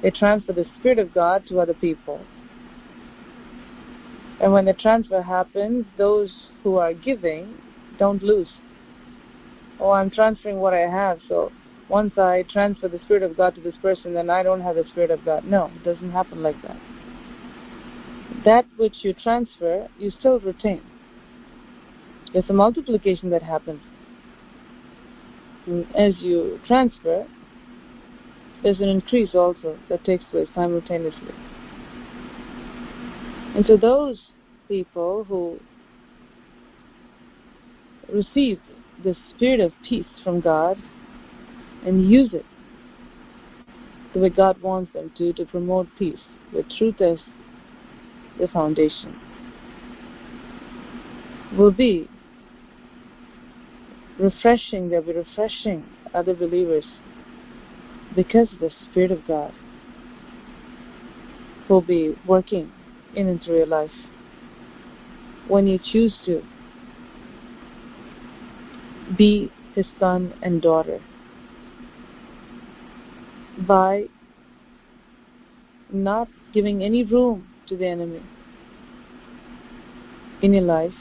they 0.03 0.11
transfer 0.11 0.53
the 0.53 0.67
Spirit 0.79 0.99
of 0.99 1.13
God 1.13 1.45
to 1.49 1.61
other 1.61 1.75
people. 1.75 2.21
And 4.41 4.53
when 4.53 4.67
the 4.67 4.75
transfer 4.75 5.23
happens, 5.23 5.87
those 5.97 6.33
who 6.63 6.77
are 6.77 6.93
giving 6.93 7.55
don't 7.99 8.23
lose. 8.23 8.51
Oh, 9.79 9.91
I'm 9.91 10.11
transferring 10.11 10.59
what 10.59 10.75
I 10.75 10.89
have, 10.89 11.21
so 11.29 11.53
once 11.89 12.17
I 12.19 12.45
transfer 12.51 12.89
the 12.89 12.99
Spirit 13.01 13.23
of 13.23 13.37
God 13.37 13.55
to 13.55 13.61
this 13.61 13.77
person, 13.81 14.15
then 14.15 14.31
I 14.31 14.43
don't 14.43 14.61
have 14.61 14.77
the 14.77 14.85
Spirit 14.91 15.11
of 15.11 15.25
God. 15.25 15.45
No, 15.45 15.67
it 15.67 15.85
doesn't 15.85 16.11
happen 16.11 16.43
like 16.43 16.61
that. 16.63 16.77
That 18.45 18.67
which 18.77 18.97
you 19.03 19.13
transfer, 19.13 19.89
you 19.99 20.11
still 20.11 20.41
retain. 20.41 20.83
There's 22.33 22.49
a 22.49 22.53
multiplication 22.53 23.31
that 23.31 23.43
happens. 23.43 23.83
As 25.95 26.15
you 26.19 26.61
transfer, 26.67 27.27
there's 28.63 28.81
an 28.81 28.89
increase 28.89 29.35
also 29.35 29.79
that 29.89 30.05
takes 30.05 30.25
place 30.25 30.49
simultaneously. 30.55 31.35
And 33.55 33.65
so 33.67 33.77
those 33.77 34.21
people 34.69 35.25
who 35.25 35.59
receive 38.13 38.61
the 39.05 39.17
spirit 39.31 39.61
of 39.61 39.73
peace 39.83 40.07
from 40.25 40.41
God 40.41 40.77
and 41.85 42.09
use 42.09 42.33
it 42.33 42.45
the 44.17 44.23
way 44.23 44.31
God 44.31 44.61
wants 44.63 44.93
them 44.95 45.13
to, 45.19 45.33
to 45.35 45.45
promote 45.45 45.89
peace, 45.99 46.21
with 46.53 46.67
truth 46.79 47.01
as 47.03 47.19
the 48.39 48.49
foundation, 48.49 49.15
will 51.59 51.71
be 51.71 52.09
refreshing, 54.19 54.89
they'll 54.89 55.03
be 55.03 55.13
refreshing 55.13 55.85
other 56.15 56.35
believers 56.35 56.87
because 58.15 58.49
the 58.59 58.71
Spirit 58.91 59.11
of 59.11 59.21
God 59.27 59.53
will 61.69 61.83
be 61.83 62.17
working 62.27 62.73
in 63.15 63.29
into 63.29 63.51
your 63.51 63.67
life. 63.67 63.91
When 65.49 65.67
you 65.67 65.79
choose 65.93 66.15
to 66.25 66.43
be 69.17 69.51
his 69.75 69.87
son 69.99 70.33
and 70.43 70.63
daughter 70.63 71.01
by 73.67 74.07
not 75.93 76.29
giving 76.53 76.83
any 76.83 77.05
room 77.05 77.47
to 77.69 77.77
the 77.77 77.87
enemy 77.87 78.23
in 80.43 80.53
your 80.53 80.63
life. 80.63 80.95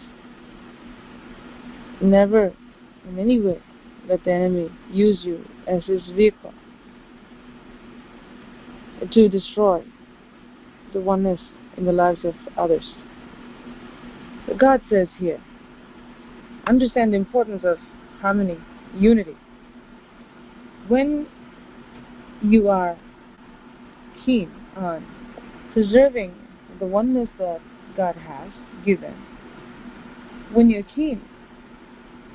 Never 2.01 2.53
in 3.07 3.19
any 3.19 3.39
way 3.41 3.61
let 4.07 4.23
the 4.23 4.31
enemy 4.31 4.71
use 4.91 5.21
you 5.23 5.43
as 5.67 5.85
his 5.85 6.05
vehicle 6.15 6.53
to 9.11 9.29
destroy 9.29 9.83
the 10.93 10.99
oneness 10.99 11.41
in 11.77 11.85
the 11.85 11.91
lives 11.91 12.23
of 12.23 12.35
others. 12.57 12.93
But 14.47 14.57
God 14.57 14.81
says 14.89 15.07
here, 15.17 15.39
understand 16.67 17.13
the 17.13 17.17
importance 17.17 17.63
of 17.63 17.77
harmony, 18.25 18.57
unity. 18.95 19.38
When 20.88 21.27
you 22.41 22.69
are 22.69 22.97
keen 24.25 24.51
on 24.75 25.05
preserving 25.73 26.33
the 26.79 26.88
oneness 26.88 27.29
that 27.38 27.61
God 27.95 28.15
has 28.15 28.51
given, 28.83 29.13
when 30.53 30.71
you're 30.71 30.81
keen 30.95 31.21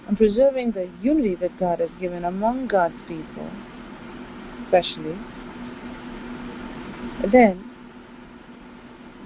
on 0.07 0.15
preserving 0.15 0.71
the 0.71 0.89
unity 1.03 1.35
that 1.41 1.59
God 1.59 1.81
has 1.81 1.91
given 1.99 2.25
among 2.25 2.69
God's 2.69 2.95
people, 3.09 3.51
especially, 4.67 5.19
then 7.33 7.69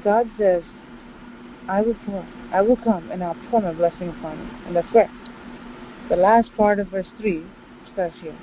God 0.02 0.30
says, 0.38 0.62
I 1.68 1.82
will 1.82 1.96
pour, 2.06 2.26
I 2.54 2.62
will 2.62 2.78
come 2.78 3.10
and 3.10 3.22
I'll 3.22 3.36
pour 3.50 3.60
my 3.60 3.74
blessing 3.74 4.08
upon 4.08 4.38
you. 4.38 4.48
And 4.66 4.76
that's 4.76 4.88
where 4.94 5.10
the 6.08 6.16
last 6.16 6.50
part 6.56 6.78
of 6.78 6.88
verse 6.88 7.06
3 7.18 7.44
says 7.94 8.12
here. 8.20 8.36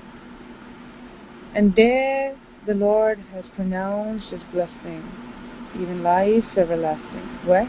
And 1.54 1.76
there 1.76 2.38
the 2.66 2.74
Lord 2.74 3.20
has 3.34 3.46
pronounced 3.56 4.28
his 4.30 4.42
blessing, 4.54 5.04
even 5.76 6.04
life 6.04 6.46
everlasting. 6.56 7.28
Where? 7.46 7.68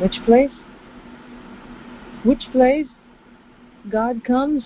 Which 0.00 0.16
place? 0.24 0.50
Which 2.24 2.42
place 2.52 2.88
God 3.90 4.24
comes 4.24 4.64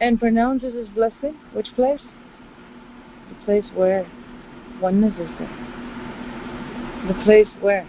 and 0.00 0.18
pronounces 0.18 0.74
his 0.74 0.88
blessing? 0.88 1.38
Which 1.52 1.68
place? 1.74 2.00
The 3.28 3.44
place 3.44 3.64
where 3.74 4.06
oneness 4.80 5.14
is 5.14 5.30
there 5.38 5.66
the 7.06 7.14
place 7.24 7.48
where 7.60 7.88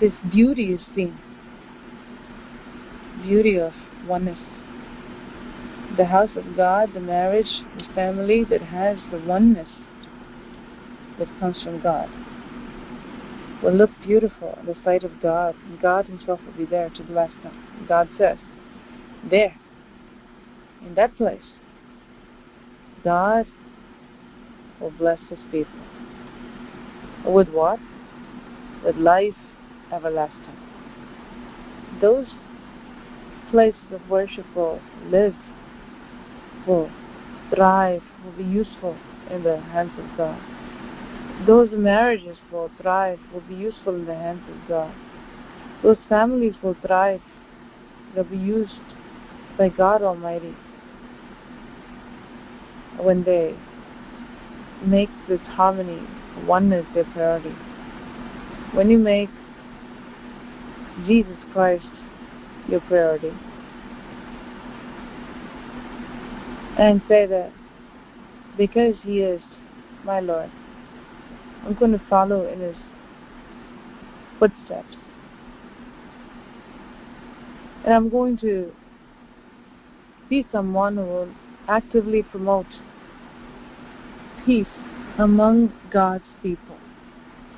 His 0.00 0.12
beauty 0.30 0.72
is 0.72 0.80
seen. 0.94 1.18
Beauty 3.24 3.56
of 3.58 3.72
oneness. 4.06 4.38
The 5.96 6.04
house 6.04 6.28
of 6.36 6.54
God, 6.54 6.92
the 6.92 7.00
marriage, 7.00 7.62
the 7.78 7.84
family 7.94 8.44
that 8.44 8.60
has 8.60 8.98
the 9.10 9.18
oneness 9.18 9.70
that 11.18 11.28
comes 11.40 11.62
from 11.62 11.80
God 11.80 12.10
will 13.62 13.72
look 13.72 13.90
beautiful 14.02 14.58
in 14.60 14.66
the 14.66 14.76
sight 14.84 15.04
of 15.04 15.22
God, 15.22 15.54
and 15.64 15.80
God 15.80 16.04
Himself 16.04 16.38
will 16.44 16.52
be 16.52 16.66
there 16.66 16.90
to 16.90 17.02
bless 17.02 17.30
them. 17.42 17.54
God 17.88 18.10
says, 18.18 18.36
there, 19.30 19.56
in 20.84 20.94
that 20.96 21.16
place, 21.16 21.54
God 23.02 23.46
will 24.80 24.90
bless 24.90 25.20
His 25.30 25.38
people. 25.50 25.80
With 27.24 27.48
what? 27.48 27.78
With 28.84 28.96
life 28.96 29.32
everlasting. 29.90 30.58
Those 32.02 32.26
places 33.54 33.92
of 33.92 34.10
worship 34.10 34.44
will 34.56 34.82
live, 35.10 35.32
will 36.66 36.90
thrive, 37.54 38.02
will 38.24 38.32
be 38.32 38.42
useful 38.42 38.96
in 39.30 39.44
the 39.44 39.60
hands 39.60 39.92
of 39.96 40.04
God. 40.16 40.42
Those 41.46 41.70
marriages 41.70 42.36
will 42.50 42.68
thrive, 42.82 43.20
will 43.32 43.42
be 43.42 43.54
useful 43.54 43.94
in 43.94 44.06
the 44.06 44.14
hands 44.14 44.42
of 44.48 44.68
God. 44.68 44.92
Those 45.84 45.98
families 46.08 46.54
will 46.64 46.76
thrive, 46.84 47.20
they'll 48.12 48.24
be 48.24 48.36
used 48.36 48.72
by 49.56 49.68
God 49.68 50.02
Almighty 50.02 50.56
when 52.98 53.22
they 53.22 53.54
make 54.84 55.10
this 55.28 55.40
harmony 55.46 56.02
oneness 56.44 56.86
their 56.92 57.04
priority. 57.04 57.54
When 58.72 58.90
you 58.90 58.98
make 58.98 59.30
Jesus 61.06 61.36
Christ 61.52 61.86
your 62.68 62.80
priority 62.80 63.32
and 66.78 67.00
say 67.08 67.26
that 67.26 67.52
because 68.56 68.96
He 69.02 69.20
is 69.20 69.40
my 70.04 70.20
Lord, 70.20 70.50
I'm 71.64 71.74
going 71.74 71.92
to 71.92 72.02
follow 72.08 72.46
in 72.46 72.60
His 72.60 72.76
footsteps. 74.38 74.96
And 77.84 77.94
I'm 77.94 78.08
going 78.08 78.38
to 78.38 78.72
be 80.28 80.46
someone 80.50 80.96
who 80.96 81.02
will 81.02 81.28
actively 81.68 82.22
promote 82.22 82.66
peace 84.44 84.66
among 85.18 85.72
God's 85.90 86.24
people. 86.42 86.76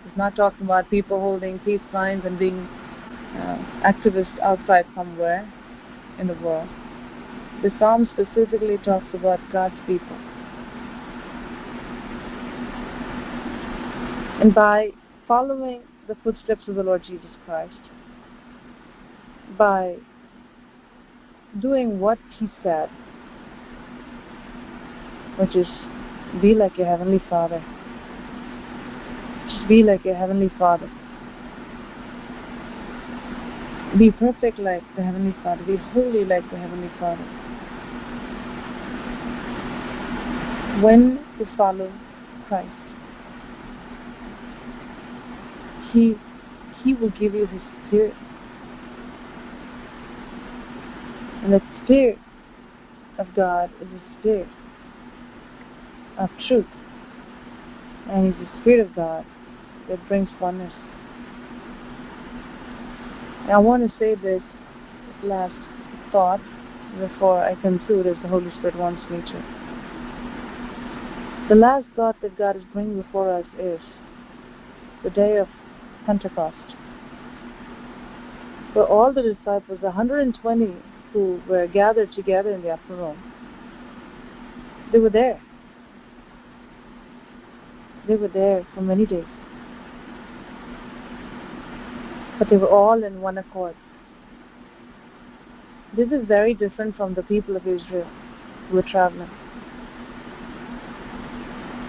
He's 0.04 0.16
not 0.16 0.36
talking 0.36 0.66
about 0.66 0.90
people 0.90 1.20
holding 1.20 1.58
peace 1.60 1.80
signs 1.90 2.24
and 2.24 2.38
being 2.38 2.68
uh, 3.36 3.58
activists 3.84 4.38
outside 4.42 4.86
somewhere 4.94 5.50
in 6.18 6.26
the 6.26 6.34
world. 6.34 6.68
The 7.62 7.72
psalm 7.78 8.08
specifically 8.12 8.78
talks 8.78 9.06
about 9.14 9.40
God's 9.50 9.74
people. 9.86 10.16
And 14.40 14.54
by 14.54 14.92
following 15.26 15.82
the 16.08 16.16
footsteps 16.22 16.68
of 16.68 16.74
the 16.76 16.82
Lord 16.82 17.02
Jesus 17.02 17.30
Christ, 17.46 17.80
by 19.58 19.96
doing 21.60 21.98
what 21.98 22.18
He 22.38 22.50
said, 22.62 22.88
which 25.38 25.56
is 25.56 25.66
be 26.40 26.54
like 26.54 26.76
your 26.76 26.86
Heavenly 26.86 27.22
Father. 27.30 27.64
Just 29.48 29.68
be 29.68 29.82
like 29.82 30.04
your 30.04 30.16
Heavenly 30.16 30.52
Father. 30.58 30.88
Be 33.98 34.10
perfect 34.10 34.58
like 34.58 34.82
the 34.94 35.02
Heavenly 35.02 35.34
Father. 35.42 35.64
Be 35.64 35.76
holy 35.76 36.26
like 36.26 36.42
the 36.50 36.58
Heavenly 36.58 36.90
Father. 37.00 37.24
When 40.82 41.24
you 41.38 41.46
follow 41.56 41.90
Christ, 42.46 42.68
He 45.92 46.18
He 46.82 46.92
will 46.92 47.08
give 47.10 47.34
you 47.34 47.46
His 47.46 47.62
Spirit. 47.86 48.14
And 51.42 51.54
the 51.54 51.62
Spirit 51.84 52.18
of 53.18 53.34
God 53.34 53.70
is 53.80 53.88
a 53.88 54.20
Spirit 54.20 54.48
of 56.18 56.28
truth. 56.46 56.66
And 58.10 58.26
He's 58.26 58.46
the 58.46 58.60
Spirit 58.60 58.80
of 58.80 58.94
God 58.94 59.24
that 59.88 60.06
brings 60.06 60.28
oneness. 60.38 60.74
I 63.48 63.58
want 63.58 63.88
to 63.88 63.96
say 63.96 64.16
this 64.16 64.42
last 65.22 65.54
thought 66.10 66.40
before 66.98 67.44
I 67.44 67.54
conclude 67.56 68.06
as 68.06 68.16
the 68.20 68.28
Holy 68.28 68.50
Spirit 68.58 68.74
wants 68.74 69.00
me 69.08 69.22
to. 69.22 69.42
The 71.48 71.54
last 71.54 71.86
thought 71.94 72.20
that 72.22 72.36
God 72.36 72.56
is 72.56 72.64
bringing 72.72 73.00
before 73.00 73.30
us 73.30 73.46
is 73.56 73.80
the 75.04 75.10
day 75.10 75.36
of 75.36 75.46
Pentecost, 76.06 76.74
where 78.72 78.84
all 78.84 79.12
the 79.12 79.22
disciples, 79.22 79.80
120 79.80 80.74
who 81.12 81.40
were 81.48 81.68
gathered 81.68 82.10
together 82.10 82.50
in 82.50 82.62
the 82.62 82.70
upper 82.70 82.96
room, 82.96 83.22
they 84.90 84.98
were 84.98 85.10
there. 85.10 85.40
They 88.08 88.16
were 88.16 88.28
there 88.28 88.66
for 88.74 88.80
many 88.80 89.06
days. 89.06 89.35
But 92.38 92.50
they 92.50 92.56
were 92.56 92.68
all 92.68 93.02
in 93.02 93.20
one 93.20 93.38
accord. 93.38 93.74
This 95.96 96.12
is 96.12 96.26
very 96.26 96.52
different 96.52 96.96
from 96.96 97.14
the 97.14 97.22
people 97.22 97.56
of 97.56 97.66
Israel 97.66 98.08
who 98.68 98.76
were 98.76 98.82
traveling. 98.82 99.30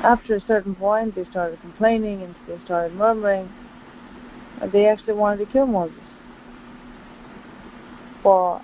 After 0.03 0.35
a 0.35 0.41
certain 0.41 0.75
point, 0.75 1.15
they 1.15 1.25
started 1.25 1.59
complaining 1.59 2.21
and 2.23 2.35
they 2.47 2.57
started 2.63 2.95
murmuring. 2.95 3.51
And 4.61 4.71
they 4.71 4.87
actually 4.87 5.15
wanted 5.15 5.45
to 5.45 5.51
kill 5.51 5.65
Moses 5.65 5.97
for 8.23 8.61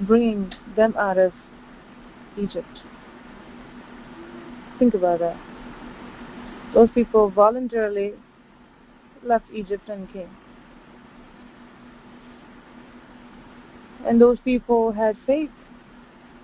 bringing 0.00 0.52
them 0.74 0.94
out 0.98 1.18
of 1.18 1.32
Egypt. 2.36 2.82
Think 4.78 4.94
about 4.94 5.20
that. 5.20 5.36
Those 6.74 6.90
people 6.90 7.30
voluntarily 7.30 8.14
left 9.24 9.46
Egypt 9.52 9.88
and 9.88 10.10
came. 10.12 10.30
And 14.06 14.20
those 14.20 14.38
people 14.40 14.92
had 14.92 15.16
faith 15.26 15.50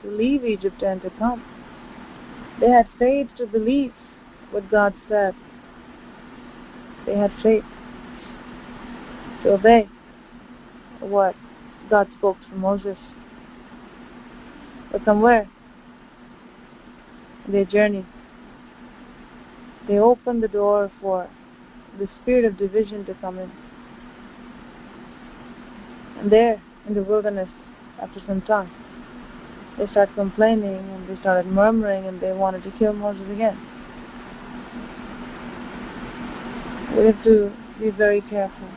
to 0.03 0.11
leave 0.11 0.45
Egypt 0.45 0.83
and 0.83 1.01
to 1.03 1.11
come. 1.11 1.43
They 2.59 2.71
had 2.71 2.89
faith 2.99 3.29
to 3.37 3.47
believe 3.47 3.93
what 4.51 4.71
God 4.71 4.95
said. 5.09 5.35
They 7.07 7.17
had 7.17 7.33
faith 7.43 7.65
to 9.43 9.55
obey 9.55 9.89
what 11.01 11.35
God 11.89 12.09
spoke 12.19 12.37
to 12.49 12.57
Moses. 12.57 12.99
But 14.93 15.05
somewhere 15.05 15.49
their 17.49 17.65
journey, 17.65 18.07
they 19.89 19.99
opened 19.99 20.43
the 20.43 20.49
door 20.49 20.91
for 21.01 21.29
the 21.99 22.09
spirit 22.23 22.45
of 22.45 22.57
division 22.57 23.05
to 23.05 23.15
come 23.15 23.39
in. 23.39 23.51
And 26.19 26.31
there, 26.31 26.63
in 26.87 26.95
the 26.95 27.03
wilderness, 27.03 27.49
after 28.01 28.21
some 28.27 28.43
time, 28.43 28.71
they 29.79 29.87
started 29.87 30.15
complaining 30.15 30.79
and 30.79 31.09
they 31.09 31.21
started 31.21 31.47
murmuring 31.47 32.07
and 32.07 32.21
they 32.21 32.33
wanted 32.33 32.63
to 32.65 32.71
kill 32.73 32.93
Moses 32.93 33.29
again. 33.31 33.59
We 36.97 37.07
have 37.07 37.23
to 37.25 37.53
be 37.81 37.91
very 37.91 38.21
careful 38.23 38.69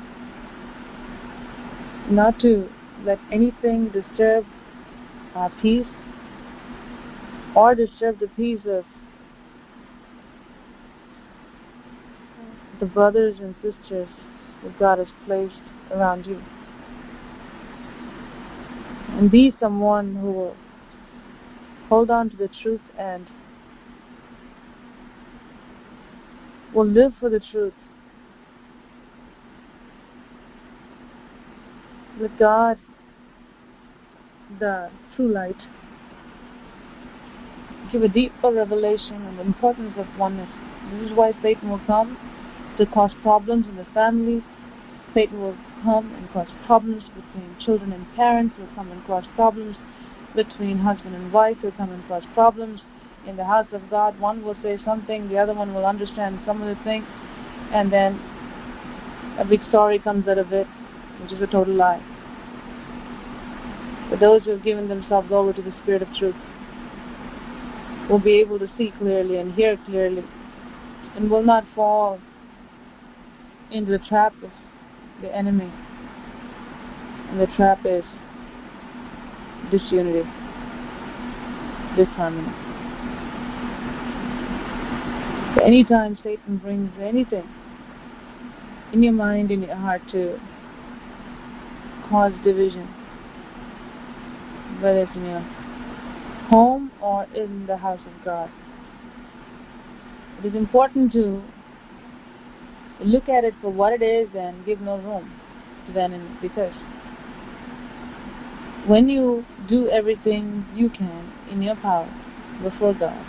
not 2.09 2.39
to 2.39 2.69
let 3.03 3.19
anything 3.31 3.89
disturb 3.89 4.45
our 5.35 5.51
peace 5.61 5.87
or 7.55 7.75
disturb 7.75 8.19
the 8.19 8.27
peace 8.29 8.61
of 8.65 8.85
the 12.83 12.89
brothers 12.89 13.39
and 13.39 13.55
sisters 13.61 14.09
that 14.61 14.77
God 14.77 14.97
has 14.99 15.07
placed 15.25 15.55
around 15.91 16.25
you. 16.25 16.37
And 19.17 19.31
be 19.31 19.55
someone 19.57 20.15
who 20.15 20.33
will 20.33 20.55
hold 21.87 22.11
on 22.11 22.29
to 22.29 22.35
the 22.35 22.49
truth 22.61 22.81
and 22.99 23.25
will 26.75 26.85
live 26.85 27.13
for 27.21 27.29
the 27.29 27.39
truth. 27.39 27.73
With 32.19 32.31
God, 32.37 32.77
the 34.59 34.89
true 35.15 35.31
light, 35.31 35.55
give 37.93 38.03
a 38.03 38.09
deeper 38.09 38.51
revelation 38.51 39.25
on 39.25 39.37
the 39.37 39.43
importance 39.43 39.93
of 39.95 40.05
oneness. 40.19 40.49
This 40.91 41.11
is 41.11 41.15
why 41.15 41.31
Satan 41.41 41.69
will 41.69 41.81
come 41.87 42.17
to 42.77 42.85
cause 42.87 43.11
problems 43.21 43.67
in 43.67 43.75
the 43.75 43.85
family. 43.93 44.43
Satan 45.13 45.39
will 45.39 45.57
come 45.83 46.11
and 46.13 46.31
cause 46.31 46.47
problems 46.65 47.03
between 47.15 47.55
children 47.59 47.93
and 47.93 48.05
parents. 48.15 48.55
Will 48.57 48.69
come 48.75 48.91
and 48.91 49.03
cause 49.05 49.25
problems 49.35 49.77
between 50.35 50.77
husband 50.77 51.15
and 51.15 51.31
wife. 51.31 51.57
Will 51.61 51.71
come 51.73 51.91
and 51.91 52.07
cause 52.07 52.23
problems 52.33 52.81
in 53.25 53.35
the 53.37 53.45
house 53.45 53.67
of 53.71 53.89
God. 53.89 54.19
One 54.19 54.43
will 54.43 54.57
say 54.61 54.79
something, 54.83 55.29
the 55.29 55.37
other 55.37 55.53
one 55.53 55.73
will 55.73 55.85
understand 55.85 56.39
some 56.45 56.61
of 56.61 56.75
the 56.75 56.83
things, 56.83 57.05
and 57.71 57.91
then 57.91 58.19
a 59.37 59.45
big 59.45 59.61
story 59.69 59.99
comes 59.99 60.27
out 60.27 60.37
of 60.37 60.51
it, 60.51 60.67
which 61.21 61.31
is 61.31 61.41
a 61.41 61.47
total 61.47 61.73
lie. 61.73 62.01
But 64.09 64.19
those 64.19 64.43
who 64.43 64.51
have 64.51 64.63
given 64.63 64.87
themselves 64.87 65.31
over 65.31 65.53
to 65.53 65.61
the 65.61 65.73
Spirit 65.83 66.01
of 66.01 66.09
truth 66.17 66.35
will 68.09 68.19
be 68.19 68.39
able 68.39 68.59
to 68.59 68.69
see 68.77 68.93
clearly 68.97 69.37
and 69.37 69.53
hear 69.53 69.77
clearly 69.85 70.25
and 71.15 71.29
will 71.29 71.43
not 71.43 71.65
fall 71.73 72.19
into 73.73 73.91
the 73.91 73.99
trap 73.99 74.33
of 74.43 74.51
the 75.21 75.35
enemy. 75.35 75.71
And 77.29 77.41
the 77.41 77.47
trap 77.47 77.79
is 77.85 78.05
disunity, 79.71 80.29
disharmony. 81.97 82.53
So 85.55 85.63
anytime 85.63 86.17
Satan 86.23 86.57
brings 86.57 86.91
anything 87.01 87.47
in 88.93 89.01
your 89.01 89.13
mind, 89.13 89.49
in 89.49 89.63
your 89.63 89.75
heart 89.75 90.01
to 90.11 90.39
cause 92.09 92.33
division, 92.43 92.85
whether 94.81 94.99
it's 94.99 95.15
in 95.15 95.25
your 95.25 95.39
home 96.49 96.91
or 97.01 97.25
in 97.33 97.65
the 97.65 97.77
house 97.77 98.01
of 98.05 98.25
God, 98.25 98.51
it 100.39 100.45
is 100.45 100.55
important 100.55 101.11
to 101.13 101.41
look 102.99 103.27
at 103.29 103.43
it 103.43 103.53
for 103.61 103.69
what 103.69 103.93
it 103.93 104.01
is 104.01 104.29
and 104.35 104.65
give 104.65 104.79
no 104.79 104.97
room 104.97 105.31
to 105.87 105.93
the 105.93 106.01
enemy 106.01 106.29
because 106.41 106.73
when 108.87 109.07
you 109.07 109.45
do 109.67 109.89
everything 109.89 110.65
you 110.73 110.89
can 110.89 111.31
in 111.49 111.61
your 111.61 111.75
power 111.77 112.09
before 112.61 112.93
God, 112.93 113.25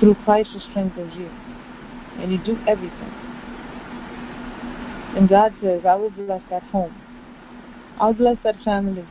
through 0.00 0.14
Christ 0.24 0.50
who 0.52 0.60
strengthens 0.70 1.14
you, 1.16 1.30
and 2.18 2.32
you 2.32 2.38
do 2.38 2.58
everything, 2.66 3.12
and 5.16 5.28
God 5.28 5.54
says, 5.60 5.84
I 5.84 5.94
will 5.94 6.10
bless 6.10 6.42
that 6.50 6.62
home. 6.64 6.94
I'll 7.98 8.12
bless 8.12 8.36
that 8.44 8.56
family. 8.64 9.06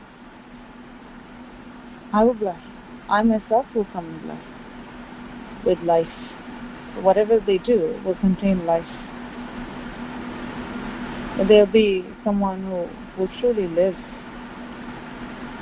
I 2.12 2.24
will 2.24 2.34
bless. 2.34 2.60
I 3.08 3.22
myself 3.22 3.66
will 3.74 3.86
come 3.86 4.06
and 4.06 4.22
bless 4.22 4.42
with 5.64 5.80
life 5.80 6.08
whatever 7.02 7.38
they 7.40 7.58
do 7.58 8.00
will 8.04 8.16
contain 8.16 8.66
life. 8.66 8.86
There'll 11.46 11.66
be 11.66 12.04
someone 12.24 12.62
who 12.62 13.20
will 13.20 13.28
truly 13.40 13.68
live 13.68 13.94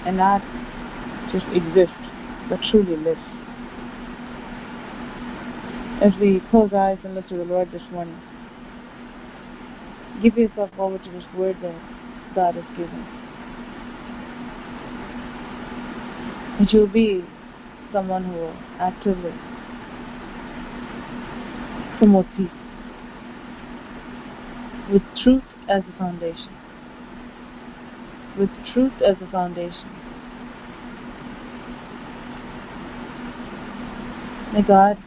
and 0.07 0.17
not 0.17 0.43
just 1.31 1.45
exist, 1.53 1.93
but 2.49 2.61
truly 2.71 2.97
live. 2.97 3.19
As 6.01 6.13
we 6.21 6.41
close 6.51 6.73
eyes 6.73 6.99
and 7.05 7.15
look 7.15 7.27
to 7.29 7.37
the 7.37 7.45
Lord 7.45 7.71
this 7.73 7.83
morning, 7.91 8.21
give 10.23 10.37
yourself 10.37 10.71
over 10.79 10.99
to 10.99 11.11
this 11.11 11.25
word 11.35 11.57
that 11.61 11.75
God 12.35 12.55
has 12.55 12.65
given. 12.77 13.07
That 16.59 16.73
you'll 16.73 16.87
be 16.87 17.25
someone 17.93 18.25
who 18.25 18.33
will 18.33 18.57
actively 18.79 19.35
peace 21.99 22.51
with 24.91 25.03
truth 25.23 25.43
as 25.69 25.83
the 25.85 25.93
foundation. 25.99 26.53
With 28.39 28.51
truth 28.73 28.93
as 29.05 29.19
the 29.19 29.27
foundation. 29.27 29.91
May 34.53 34.63
God 34.63 34.99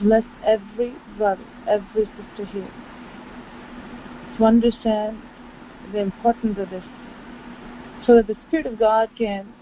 bless 0.00 0.24
every 0.44 0.94
brother, 1.16 1.44
every 1.66 2.04
sister 2.04 2.44
here 2.52 2.70
to 4.36 4.44
understand 4.44 5.20
the 5.92 5.98
importance 5.98 6.58
of 6.58 6.70
this 6.70 6.84
so 8.06 8.14
that 8.16 8.26
the 8.26 8.36
Spirit 8.46 8.66
of 8.66 8.78
God 8.78 9.10
can 9.18 9.52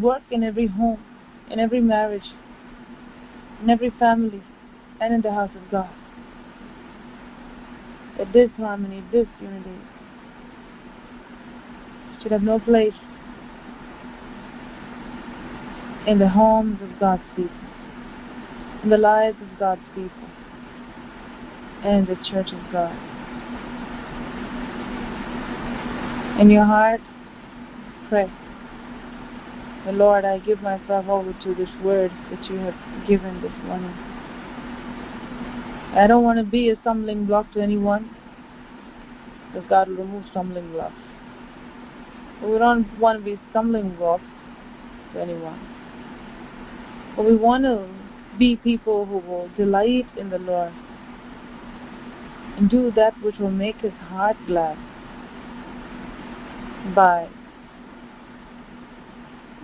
work 0.00 0.22
in 0.30 0.42
every 0.42 0.66
home, 0.66 1.02
in 1.50 1.60
every 1.60 1.80
marriage, 1.80 2.32
in 3.60 3.70
every 3.70 3.90
family, 3.90 4.42
and 5.00 5.14
in 5.14 5.20
the 5.20 5.32
house 5.32 5.50
of 5.54 5.70
God. 5.70 5.90
That 8.16 8.32
this 8.32 8.50
harmony, 8.56 9.04
this 9.12 9.26
unity 9.40 9.78
should 12.22 12.32
have 12.32 12.42
no 12.42 12.58
place 12.58 12.94
in 16.06 16.18
the 16.18 16.28
homes 16.28 16.80
of 16.82 16.98
God's 16.98 17.22
people, 17.36 17.50
in 18.82 18.90
the 18.90 18.98
lives 18.98 19.36
of 19.40 19.58
God's 19.58 19.82
people, 19.94 20.28
and 21.82 22.06
the 22.06 22.16
church 22.16 22.52
of 22.52 22.72
God. 22.72 22.96
In 26.40 26.50
your 26.50 26.64
heart, 26.64 27.00
pray. 28.08 28.30
The 29.84 29.92
Lord, 29.92 30.24
I 30.24 30.38
give 30.40 30.60
myself 30.60 31.08
over 31.08 31.32
to 31.32 31.54
this 31.54 31.70
word 31.80 32.12
that 32.30 32.50
you 32.50 32.58
have 32.58 32.74
given 33.06 33.40
this 33.40 33.52
morning. 33.64 33.94
I 35.94 36.06
don't 36.06 36.24
want 36.24 36.38
to 36.38 36.44
be 36.44 36.70
a 36.70 36.76
stumbling 36.80 37.26
block 37.26 37.50
to 37.52 37.60
anyone, 37.60 38.10
because 39.46 39.68
God 39.68 39.88
will 39.88 39.96
remove 39.96 40.24
stumbling 40.30 40.70
blocks. 40.72 40.94
But 42.40 42.50
we 42.50 42.58
don't 42.58 42.98
want 42.98 43.18
to 43.18 43.24
be 43.24 43.40
stumbling 43.50 43.94
blocks 43.96 44.24
to 45.12 45.20
anyone. 45.20 45.58
But 47.16 47.24
we 47.24 47.36
want 47.36 47.64
to 47.64 47.88
be 48.38 48.56
people 48.56 49.06
who 49.06 49.18
will 49.18 49.48
delight 49.56 50.06
in 50.16 50.30
the 50.30 50.38
Lord 50.38 50.72
and 52.56 52.68
do 52.68 52.90
that 52.92 53.14
which 53.22 53.38
will 53.38 53.50
make 53.50 53.76
his 53.76 53.94
heart 53.94 54.36
glad 54.46 54.76
by 56.94 57.28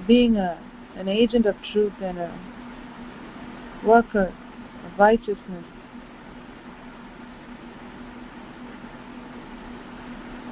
being 0.06 0.36
a, 0.36 0.62
an 0.96 1.08
agent 1.08 1.46
of 1.46 1.56
truth 1.72 1.94
and 2.00 2.18
a 2.18 2.40
worker 3.86 4.32
of 4.84 4.98
righteousness. 4.98 5.64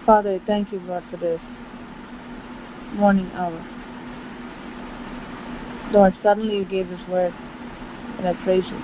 Father, 0.07 0.41
thank 0.47 0.73
you, 0.73 0.81
Lord, 0.81 1.05
for 1.11 1.17
this 1.17 1.41
morning 2.95 3.31
hour. 3.35 3.65
Lord, 5.93 6.15
suddenly 6.23 6.57
you 6.57 6.65
gave 6.65 6.89
this 6.89 7.01
word, 7.09 7.33
and 8.19 8.27
I 8.27 8.35
praise 8.43 8.65
you. 8.71 8.79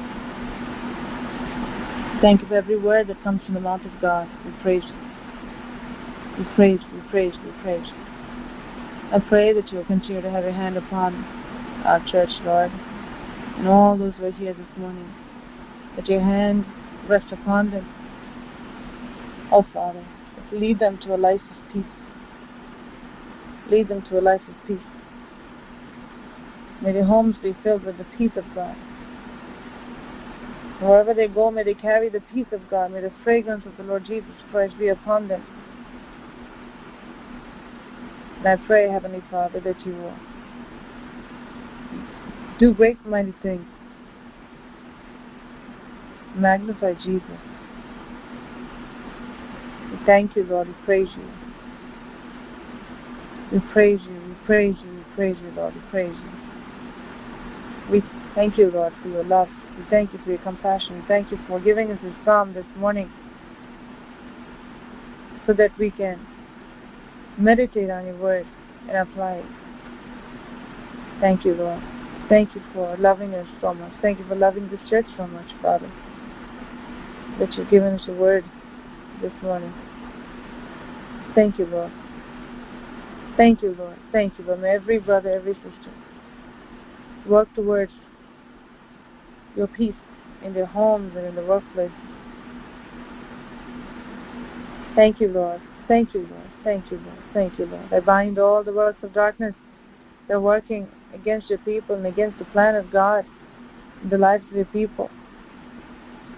Thank 2.20 2.42
you 2.42 2.48
for 2.48 2.56
every 2.56 2.76
word 2.76 3.08
that 3.08 3.22
comes 3.22 3.42
from 3.44 3.54
the 3.54 3.60
mouth 3.60 3.84
of 3.84 3.92
God. 4.00 4.28
We 4.44 4.52
praise 4.62 4.84
you. 4.86 4.94
We 6.38 6.44
praise, 6.54 6.80
we 6.92 7.00
praise, 7.10 7.34
we 7.44 7.52
praise. 7.62 7.86
I 9.10 9.18
pray 9.20 9.54
that 9.54 9.72
you'll 9.72 9.86
continue 9.86 10.20
to 10.20 10.30
have 10.30 10.44
your 10.44 10.52
hand 10.52 10.76
upon 10.76 11.14
our 11.84 12.04
church, 12.06 12.28
Lord, 12.44 12.70
and 13.56 13.66
all 13.66 13.96
those 13.96 14.12
who 14.18 14.26
are 14.26 14.30
here 14.30 14.52
this 14.52 14.66
morning. 14.76 15.10
That 15.96 16.08
your 16.08 16.20
hand 16.20 16.66
rest 17.08 17.32
upon 17.32 17.70
them. 17.70 17.86
Oh, 19.50 19.64
Father, 19.72 20.04
lead 20.52 20.78
them 20.78 20.98
to 21.04 21.14
a 21.14 21.16
life 21.16 21.40
of 21.50 21.56
peace. 21.72 21.86
Lead 23.70 23.88
them 23.88 24.02
to 24.10 24.18
a 24.18 24.20
life 24.20 24.42
of 24.46 24.54
peace. 24.66 24.78
May 26.82 26.92
their 26.92 27.04
homes 27.04 27.36
be 27.42 27.56
filled 27.62 27.84
with 27.84 27.96
the 27.96 28.06
peace 28.18 28.36
of 28.36 28.44
God. 28.54 28.76
Wherever 30.80 31.14
they 31.14 31.28
go, 31.28 31.50
may 31.50 31.64
they 31.64 31.74
carry 31.74 32.10
the 32.10 32.20
peace 32.20 32.52
of 32.52 32.68
God. 32.68 32.92
May 32.92 33.00
the 33.00 33.12
fragrance 33.24 33.64
of 33.64 33.74
the 33.78 33.84
Lord 33.84 34.04
Jesus 34.04 34.34
Christ 34.50 34.78
be 34.78 34.88
upon 34.88 35.28
them. 35.28 35.42
And 38.38 38.48
I 38.48 38.56
pray, 38.56 38.88
Heavenly 38.88 39.22
Father, 39.30 39.60
that 39.60 39.84
you 39.84 39.92
will 39.92 40.14
do 42.58 42.72
great 42.72 43.04
mighty 43.06 43.34
things. 43.42 43.66
Magnify 46.36 46.94
Jesus. 46.94 47.40
We 49.92 49.98
thank 50.06 50.36
you, 50.36 50.44
Lord. 50.44 50.68
We 50.68 50.74
praise 50.84 51.08
you. 51.16 51.24
We 53.52 53.60
praise 53.72 54.00
you. 54.04 54.14
We 54.14 54.34
praise 54.46 54.76
you. 54.82 54.90
We 54.90 55.04
praise 55.14 55.36
you, 55.42 55.52
Lord. 55.56 55.74
We 55.74 55.80
praise 55.90 56.14
you. 56.22 56.30
We 57.90 58.04
thank 58.34 58.58
you, 58.58 58.70
Lord, 58.70 58.92
for 59.02 59.08
your 59.08 59.24
love. 59.24 59.48
We 59.76 59.84
thank 59.90 60.12
you 60.12 60.20
for 60.22 60.30
your 60.30 60.38
compassion. 60.38 60.96
We 60.96 61.02
thank 61.08 61.32
you 61.32 61.38
for 61.48 61.58
giving 61.58 61.90
us 61.90 61.98
this 62.02 62.14
psalm 62.24 62.52
this 62.52 62.66
morning 62.76 63.10
so 65.46 65.54
that 65.54 65.72
we 65.78 65.90
can 65.90 66.20
meditate 67.38 67.90
on 67.90 68.06
your 68.06 68.16
word 68.16 68.46
and 68.88 68.98
apply 68.98 69.34
it. 69.34 69.46
Thank 71.20 71.44
you, 71.44 71.54
Lord. 71.54 71.82
Thank 72.28 72.54
you 72.54 72.62
for 72.72 72.96
loving 72.98 73.34
us 73.34 73.46
so 73.60 73.72
much. 73.72 73.92
Thank 74.02 74.18
you 74.18 74.24
for 74.26 74.34
loving 74.34 74.68
this 74.68 74.80
church 74.88 75.06
so 75.16 75.26
much, 75.26 75.46
Father, 75.62 75.90
that 77.38 77.56
you've 77.56 77.70
given 77.70 77.94
us 77.94 78.02
your 78.06 78.16
word 78.16 78.44
this 79.22 79.32
morning. 79.42 79.72
Thank 81.34 81.58
you, 81.58 81.66
Lord. 81.66 81.92
Thank 83.36 83.62
you, 83.62 83.74
Lord. 83.78 83.96
Thank 84.12 84.38
you, 84.38 84.44
Lord. 84.44 84.60
May 84.60 84.70
every 84.70 84.98
brother, 84.98 85.30
every 85.30 85.54
sister 85.54 85.92
work 87.26 87.52
towards 87.54 87.92
your 89.56 89.68
peace 89.68 89.94
in 90.42 90.52
their 90.52 90.66
homes 90.66 91.14
and 91.16 91.26
in 91.26 91.34
the 91.34 91.42
workplace. 91.42 91.90
Thank 94.94 95.20
you, 95.20 95.28
Lord. 95.28 95.60
Thank 95.88 96.14
you, 96.14 96.20
Lord. 96.30 96.50
Thank 96.62 96.90
you, 96.90 96.98
Lord. 96.98 97.18
Thank 97.32 97.58
you, 97.58 97.64
Lord. 97.64 97.92
I 97.92 98.00
bind 98.00 98.38
all 98.38 98.62
the 98.62 98.72
works 98.72 99.02
of 99.02 99.12
darkness 99.14 99.54
that 100.28 100.34
are 100.34 100.40
working 100.40 100.86
against 101.14 101.48
your 101.48 101.58
people 101.60 101.96
and 101.96 102.06
against 102.06 102.38
the 102.38 102.44
plan 102.46 102.74
of 102.76 102.90
God 102.92 103.24
the 104.10 104.18
lives 104.18 104.44
of 104.50 104.56
your 104.56 104.64
people, 104.66 105.10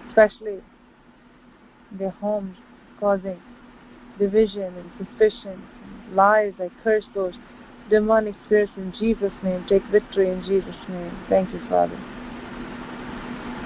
especially 0.09 0.59
their 1.91 2.09
homes, 2.09 2.55
causing 2.99 3.39
division 4.17 4.73
and 4.75 4.91
suspicion 4.97 5.61
and 5.83 6.15
lies. 6.15 6.53
I 6.59 6.71
curse 6.83 7.05
those 7.13 7.35
demonic 7.89 8.35
spirits 8.45 8.71
in 8.77 8.93
Jesus' 8.97 9.33
name. 9.43 9.65
Take 9.67 9.83
victory 9.85 10.29
in 10.29 10.41
Jesus' 10.43 10.75
name. 10.89 11.15
Thank 11.29 11.53
you, 11.53 11.59
Father. 11.69 11.99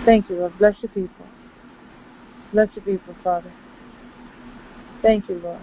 Thank 0.05 0.29
you, 0.29 0.37
Lord. 0.37 0.57
Bless 0.57 0.75
your 0.81 0.91
people. 0.91 1.25
Bless 2.51 2.69
your 2.75 2.85
people, 2.85 3.15
Father. 3.23 3.51
Thank 5.01 5.29
you, 5.29 5.35
Lord. 5.43 5.61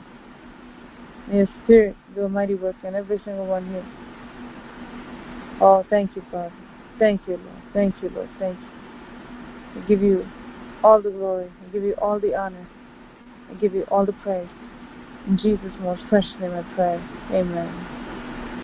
May 1.28 1.38
your 1.38 1.48
Spirit 1.64 1.96
do 2.14 2.24
a 2.24 2.28
mighty 2.28 2.54
work 2.56 2.76
in 2.84 2.94
every 2.94 3.20
single 3.24 3.46
one 3.46 3.66
here. 3.66 3.84
Oh, 5.60 5.84
thank 5.90 6.16
you, 6.16 6.24
Father. 6.30 6.52
Thank 6.98 7.22
you, 7.26 7.38
Lord. 7.38 7.62
Thank 7.72 8.02
you, 8.02 8.10
Lord. 8.14 8.30
Thank 8.38 8.58
you. 8.60 9.82
I 9.82 9.86
give 9.86 10.02
you 10.02 10.26
all 10.84 11.00
the 11.02 11.10
glory. 11.10 11.48
I 11.64 11.72
give 11.72 11.84
you 11.84 11.94
all 12.00 12.20
the 12.20 12.34
honor. 12.34 12.66
I 13.50 13.54
give 13.54 13.74
you 13.74 13.84
all 13.88 14.06
the 14.06 14.12
praise. 14.14 14.48
In 15.26 15.38
Jesus' 15.38 15.72
most 15.80 16.02
precious 16.08 16.34
name 16.40 16.54
I 16.54 16.62
pray. 16.74 17.00
Amen. 17.32 18.01